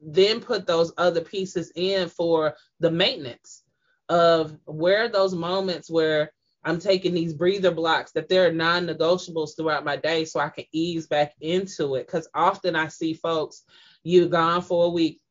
[0.00, 3.62] then put those other pieces in for the maintenance
[4.08, 6.32] of where those moments where
[6.64, 10.64] I'm taking these breather blocks that there are non-negotiables throughout my day so I can
[10.72, 12.08] ease back into it.
[12.08, 13.64] Cause often I see folks,
[14.04, 15.21] you've gone for a week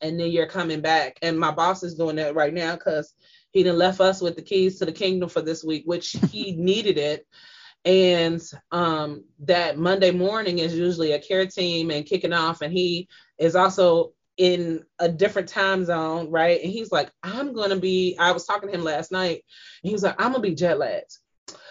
[0.00, 1.18] and then you're coming back.
[1.22, 3.14] And my boss is doing that right now because
[3.52, 6.52] he done left us with the keys to the kingdom for this week, which he
[6.56, 7.26] needed it.
[7.84, 13.08] And um, that Monday morning is usually a care team and kicking off, and he
[13.38, 16.60] is also in a different time zone, right?
[16.62, 18.16] And he's like, I'm gonna be.
[18.18, 19.44] I was talking to him last night.
[19.82, 21.16] he was like, I'm gonna be jet lagged.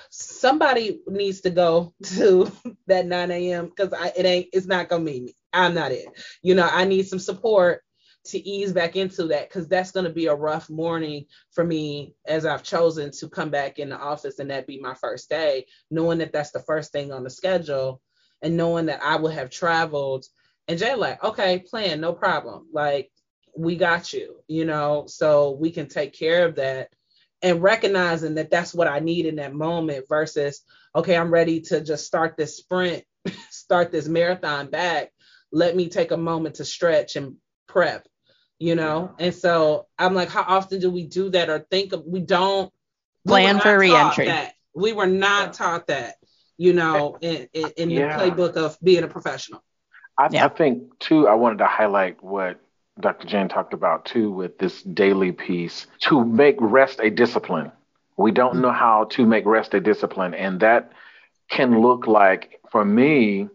[0.09, 2.51] Somebody needs to go to
[2.87, 3.67] that 9 a.m.
[3.67, 4.47] because it ain't.
[4.51, 5.35] It's not gonna be me.
[5.53, 6.07] I'm not it.
[6.41, 7.83] You know, I need some support
[8.29, 12.13] to ease back into that because that's going to be a rough morning for me
[12.25, 15.65] as I've chosen to come back in the office and that be my first day,
[15.91, 18.01] knowing that that's the first thing on the schedule
[18.41, 20.25] and knowing that I will have traveled.
[20.67, 22.67] And Jay, like, okay, plan, no problem.
[22.73, 23.11] Like,
[23.57, 26.89] we got you, you know, so we can take care of that
[27.41, 30.61] and recognizing that that's what I need in that moment versus,
[30.95, 33.03] okay, I'm ready to just start this sprint,
[33.49, 35.11] start this marathon back.
[35.51, 37.35] Let me take a moment to stretch and
[37.67, 38.07] prep
[38.59, 42.05] you know and so i'm like how often do we do that or think of
[42.05, 42.71] we don't
[43.25, 44.53] plan we for reentry that.
[44.75, 45.51] we were not yeah.
[45.51, 46.15] taught that
[46.57, 48.17] you know in, in, in yeah.
[48.17, 49.63] the playbook of being a professional
[50.17, 50.45] I, yeah.
[50.45, 52.59] I think too i wanted to highlight what
[52.99, 57.71] dr jane talked about too with this daily piece to make rest a discipline
[58.17, 58.63] we don't mm-hmm.
[58.63, 60.91] know how to make rest a discipline and that
[61.49, 63.47] can look like for me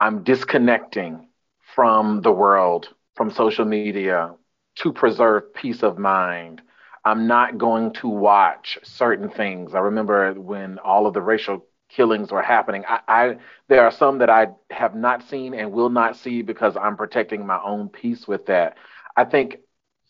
[0.00, 1.28] i'm disconnecting
[1.74, 4.34] from the world from social media
[4.76, 6.62] to preserve peace of mind.
[7.04, 9.74] I'm not going to watch certain things.
[9.74, 12.84] I remember when all of the racial killings were happening.
[12.88, 13.36] I, I,
[13.68, 17.46] there are some that I have not seen and will not see because I'm protecting
[17.46, 18.76] my own peace with that.
[19.16, 19.58] I think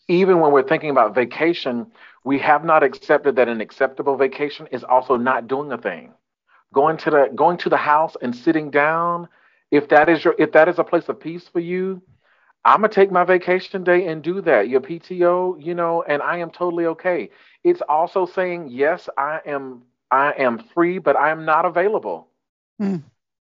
[0.07, 1.87] even when we're thinking about vacation,
[2.23, 6.13] we have not accepted that an acceptable vacation is also not doing a thing.
[6.73, 9.27] Going to the going to the house and sitting down,
[9.71, 12.01] if that is your if that is a place of peace for you,
[12.65, 14.67] I'm gonna take my vacation day and do that.
[14.67, 17.29] Your PTO, you know, and I am totally okay.
[17.63, 22.27] It's also saying yes, I am I am free, but I am not available.
[22.79, 22.97] Hmm.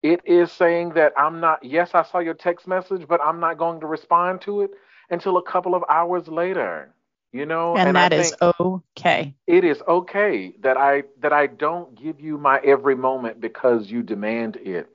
[0.02, 1.64] It is saying that I'm not.
[1.64, 4.70] Yes, I saw your text message, but I'm not going to respond to it
[5.10, 6.94] until a couple of hours later.
[7.32, 9.34] You know, and, and that is okay.
[9.46, 14.02] It is okay that I that I don't give you my every moment because you
[14.02, 14.88] demand it.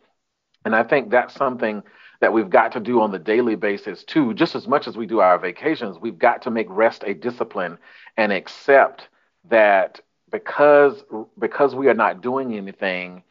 [0.66, 1.84] And I think that's something
[2.24, 4.34] that we've got to do on the daily basis too.
[4.34, 7.78] Just as much as we do our vacations, we've got to make rest a discipline
[8.16, 9.10] and accept
[9.50, 10.00] that
[10.32, 11.04] because
[11.38, 13.24] because we are not doing anything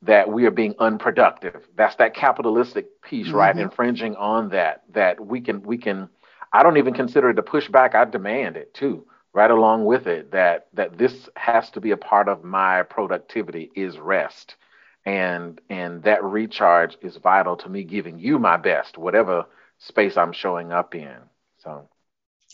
[0.00, 1.68] that we are being unproductive.
[1.76, 3.36] That's that capitalistic piece, mm-hmm.
[3.36, 3.54] right?
[3.54, 6.08] Infringing on that that we can we can
[6.50, 7.94] I don't even consider it a pushback.
[7.94, 11.98] I demand it too, right along with it that that this has to be a
[11.98, 14.56] part of my productivity is rest
[15.04, 19.46] and and that recharge is vital to me giving you my best whatever
[19.78, 21.16] space i'm showing up in
[21.58, 21.88] so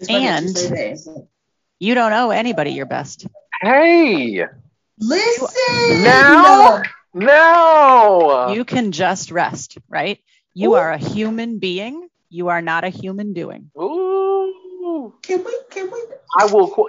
[0.08, 0.56] and
[1.78, 3.26] you don't owe anybody your best
[3.62, 4.44] hey
[4.98, 6.82] listen now
[7.12, 10.20] now you can just rest right
[10.54, 10.76] you Ooh.
[10.76, 14.14] are a human being you are not a human doing Ooh.
[15.22, 15.56] Can we?
[15.70, 16.00] Can we?
[16.38, 16.88] I will.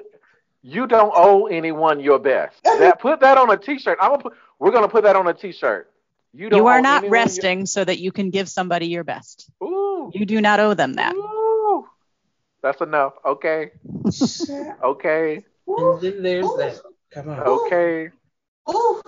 [0.61, 2.61] You don't owe anyone your best.
[2.63, 3.97] That put that on a t-shirt.
[4.01, 4.33] I'm gonna put.
[4.59, 5.91] We're gonna put that on a t-shirt.
[6.33, 6.59] You don't.
[6.59, 7.65] You are not resting your...
[7.67, 9.49] so that you can give somebody your best.
[9.63, 10.11] Ooh.
[10.13, 11.13] You do not owe them that.
[11.15, 11.87] Ooh.
[12.61, 13.13] That's enough.
[13.25, 13.71] Okay.
[14.83, 15.45] okay.
[15.67, 16.57] And then there's Ooh.
[16.57, 16.81] that.
[17.11, 17.39] Come on.
[17.39, 18.09] Okay.
[18.69, 19.01] Ooh.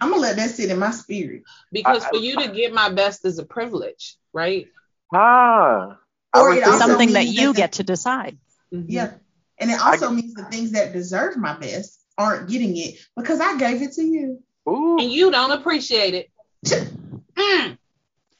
[0.00, 1.42] I'm gonna let that sit in my spirit.
[1.72, 4.68] Because I, for you to get my best is a privilege, right?
[5.12, 5.98] Ah.
[6.34, 8.38] Or it's something that you that get to decide.
[8.72, 8.90] Mm-hmm.
[8.90, 9.12] Yeah.
[9.58, 13.40] And it also I, means the things that deserve my best aren't getting it because
[13.40, 14.42] I gave it to you.
[14.68, 14.98] Ooh.
[14.98, 16.30] And you don't appreciate it.
[17.34, 17.78] mm.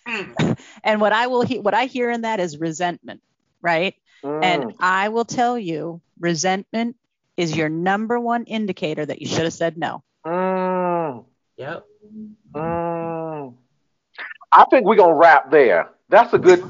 [0.07, 0.59] Mm.
[0.83, 3.23] And what I will he- what I hear in that is resentment,
[3.63, 3.95] right?
[4.25, 4.45] Mm.
[4.45, 6.97] And I will tell you, resentment
[7.37, 10.03] is your number one indicator that you should have said no.
[10.27, 11.25] Mm.
[11.57, 11.85] Yep.
[12.55, 13.55] Mm.
[14.53, 15.91] I think we're gonna wrap there.
[16.09, 16.63] That's a good.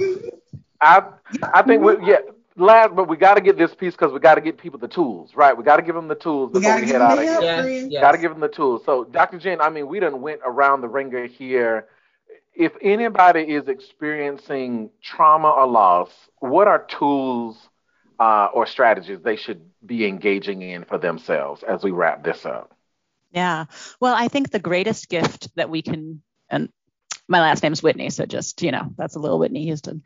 [0.81, 1.03] I
[1.43, 2.19] I think we yeah
[2.57, 4.89] last, but we got to get this piece because we got to get people the
[4.89, 5.57] tools, right?
[5.57, 7.41] We got to give them the tools before we, we head out of here.
[7.41, 8.01] Yes, yes.
[8.01, 8.83] Got to give them the tools.
[8.85, 9.39] So, Dr.
[9.39, 11.89] Jen, I mean, we done went around the ringer here.
[12.55, 17.57] If anybody is experiencing trauma or loss, what are tools
[18.19, 22.77] uh, or strategies they should be engaging in for themselves as we wrap this up?
[23.31, 23.67] Yeah.
[24.01, 26.21] Well, I think the greatest gift that we can,
[26.51, 26.69] and
[27.29, 30.03] my last name's Whitney, so just, you know, that's a little Whitney Houston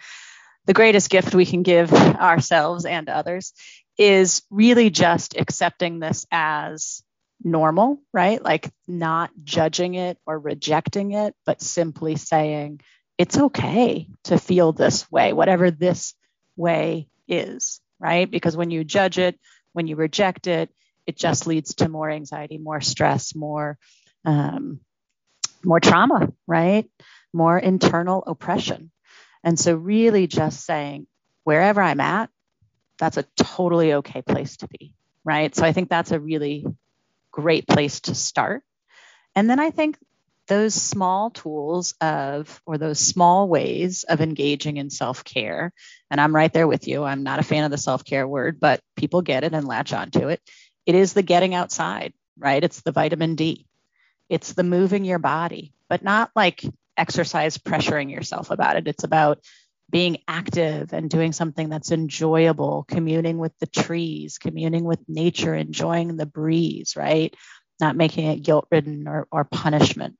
[0.66, 3.52] the greatest gift we can give ourselves and others
[3.98, 7.02] is really just accepting this as
[7.42, 8.42] normal, right?
[8.42, 12.80] Like not judging it or rejecting it, but simply saying,
[13.18, 16.14] it's okay to feel this way, whatever this
[16.56, 18.28] way is, right?
[18.28, 19.38] Because when you judge it,
[19.72, 20.70] when you reject it,
[21.06, 23.78] it just leads to more anxiety, more stress, more
[24.24, 24.80] um,
[25.64, 26.90] more trauma, right?
[27.32, 28.90] More internal oppression.
[29.44, 31.06] And so, really, just saying,
[31.44, 32.30] wherever I'm at,
[32.98, 35.54] that's a totally okay place to be, right?
[35.54, 36.66] So, I think that's a really
[37.32, 38.62] great place to start.
[39.34, 39.98] And then I think
[40.48, 45.72] those small tools of, or those small ways of engaging in self care,
[46.10, 47.04] and I'm right there with you.
[47.04, 49.92] I'm not a fan of the self care word, but people get it and latch
[49.92, 50.40] onto it.
[50.86, 52.62] It is the getting outside, right?
[52.62, 53.66] It's the vitamin D,
[54.28, 56.64] it's the moving your body, but not like
[56.96, 58.88] exercise pressuring yourself about it.
[58.88, 59.40] It's about
[59.90, 66.16] being active and doing something that's enjoyable, communing with the trees, communing with nature, enjoying
[66.16, 67.34] the breeze, right?
[67.80, 70.16] Not making it guilt ridden or, or punishment.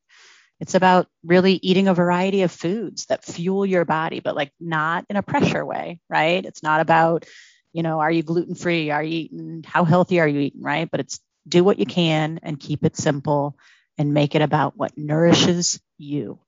[0.61, 5.05] It's about really eating a variety of foods that fuel your body, but like not
[5.09, 6.45] in a pressure way, right?
[6.45, 7.25] It's not about,
[7.73, 8.91] you know, are you gluten free?
[8.91, 10.89] Are you eating, how healthy are you eating, right?
[10.91, 13.57] But it's do what you can and keep it simple
[13.99, 16.39] and make it about what nourishes you.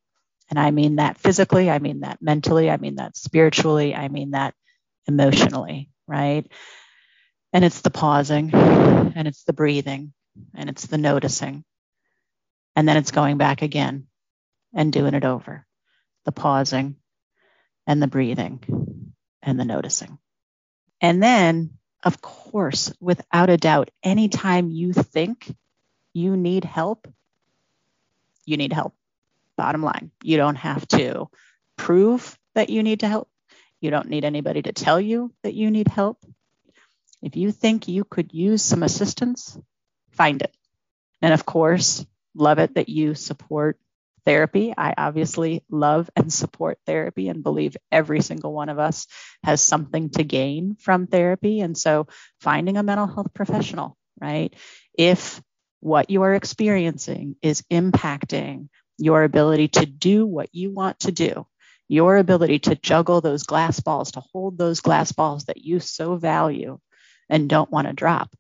[0.49, 4.33] And I mean that physically, I mean that mentally, I mean that spiritually, I mean
[4.33, 4.55] that
[5.07, 6.47] emotionally, right?
[7.53, 10.13] And it's the pausing and it's the breathing
[10.55, 11.65] and it's the noticing
[12.77, 14.07] and then it's going back again
[14.75, 15.67] and doing it over
[16.27, 16.97] the pausing
[17.87, 20.19] and the breathing and the noticing.
[21.01, 21.71] And then,
[22.05, 25.55] of course, without a doubt, anytime you think
[26.13, 27.09] you need help,
[28.45, 28.95] you need help.
[29.57, 31.29] Bottom line, you don't have to
[31.77, 33.29] prove that you need to help.
[33.81, 36.19] You don't need anybody to tell you that you need help.
[37.23, 39.59] If you think you could use some assistance,
[40.13, 40.55] find it.
[41.23, 42.05] And of course,
[42.35, 43.79] love it that you support
[44.25, 44.75] therapy.
[44.77, 49.07] I obviously love and support therapy and believe every single one of us
[49.45, 51.61] has something to gain from therapy.
[51.61, 52.09] And so
[52.41, 54.53] finding a mental health professional, right?
[54.99, 55.41] If
[55.81, 61.47] what you are experiencing is impacting your ability to do what you want to do,
[61.89, 66.17] your ability to juggle those glass balls, to hold those glass balls that you so
[66.17, 66.79] value
[67.29, 68.35] and don't want to drop,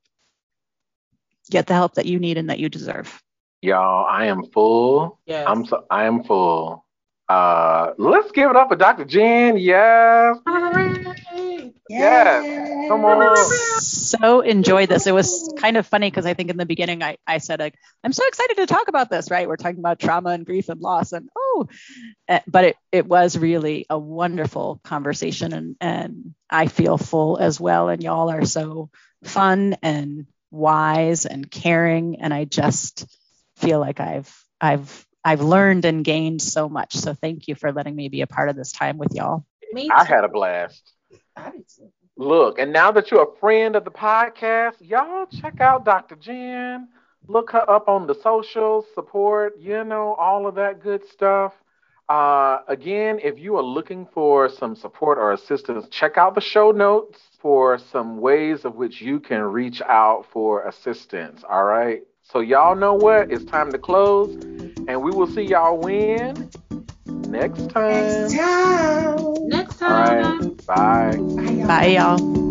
[1.51, 3.23] get the help that you need and that you deserve.
[3.63, 5.19] Y'all, I am full.
[5.27, 5.47] Yes.
[5.49, 6.85] I'm so I am full.
[7.29, 9.05] Uh let's give it up for Dr.
[9.05, 9.57] Jen.
[9.57, 10.37] Yes.
[11.89, 12.89] Yes.
[12.89, 13.37] Come on.
[13.81, 15.07] So enjoyed this.
[15.07, 17.75] It was kind of funny because I think in the beginning I, I said like,
[18.05, 19.49] I'm so excited to talk about this, right?
[19.49, 21.69] We're talking about trauma and grief and loss and oh,
[22.29, 27.61] eh, but it, it was really a wonderful conversation and and I feel full as
[27.61, 27.89] well.
[27.89, 28.91] And y'all are so
[29.25, 33.07] fun and wise and caring and I just
[33.57, 36.95] feel like I've I've I've learned and gained so much.
[36.95, 39.45] So thank you for letting me be a part of this time with y'all.
[39.73, 40.93] Me I had a blast.
[41.37, 41.91] I did too.
[42.17, 46.17] Look, and now that you're a friend of the podcast, y'all check out Dr.
[46.17, 46.89] Jen.
[47.29, 51.53] Look her up on the socials, support, you know, all of that good stuff.
[52.09, 56.71] Uh, again, if you are looking for some support or assistance, check out the show
[56.71, 61.43] notes for some ways of which you can reach out for assistance.
[61.49, 62.03] All right.
[62.23, 63.31] So, y'all know what?
[63.31, 64.35] It's time to close,
[64.89, 66.51] and we will see y'all when?
[67.07, 68.29] Next time.
[68.31, 69.35] Next time.
[69.49, 70.46] Next All time.
[70.67, 71.17] Bye.
[71.17, 71.67] Bye, y'all.
[71.67, 72.46] Bye y'all.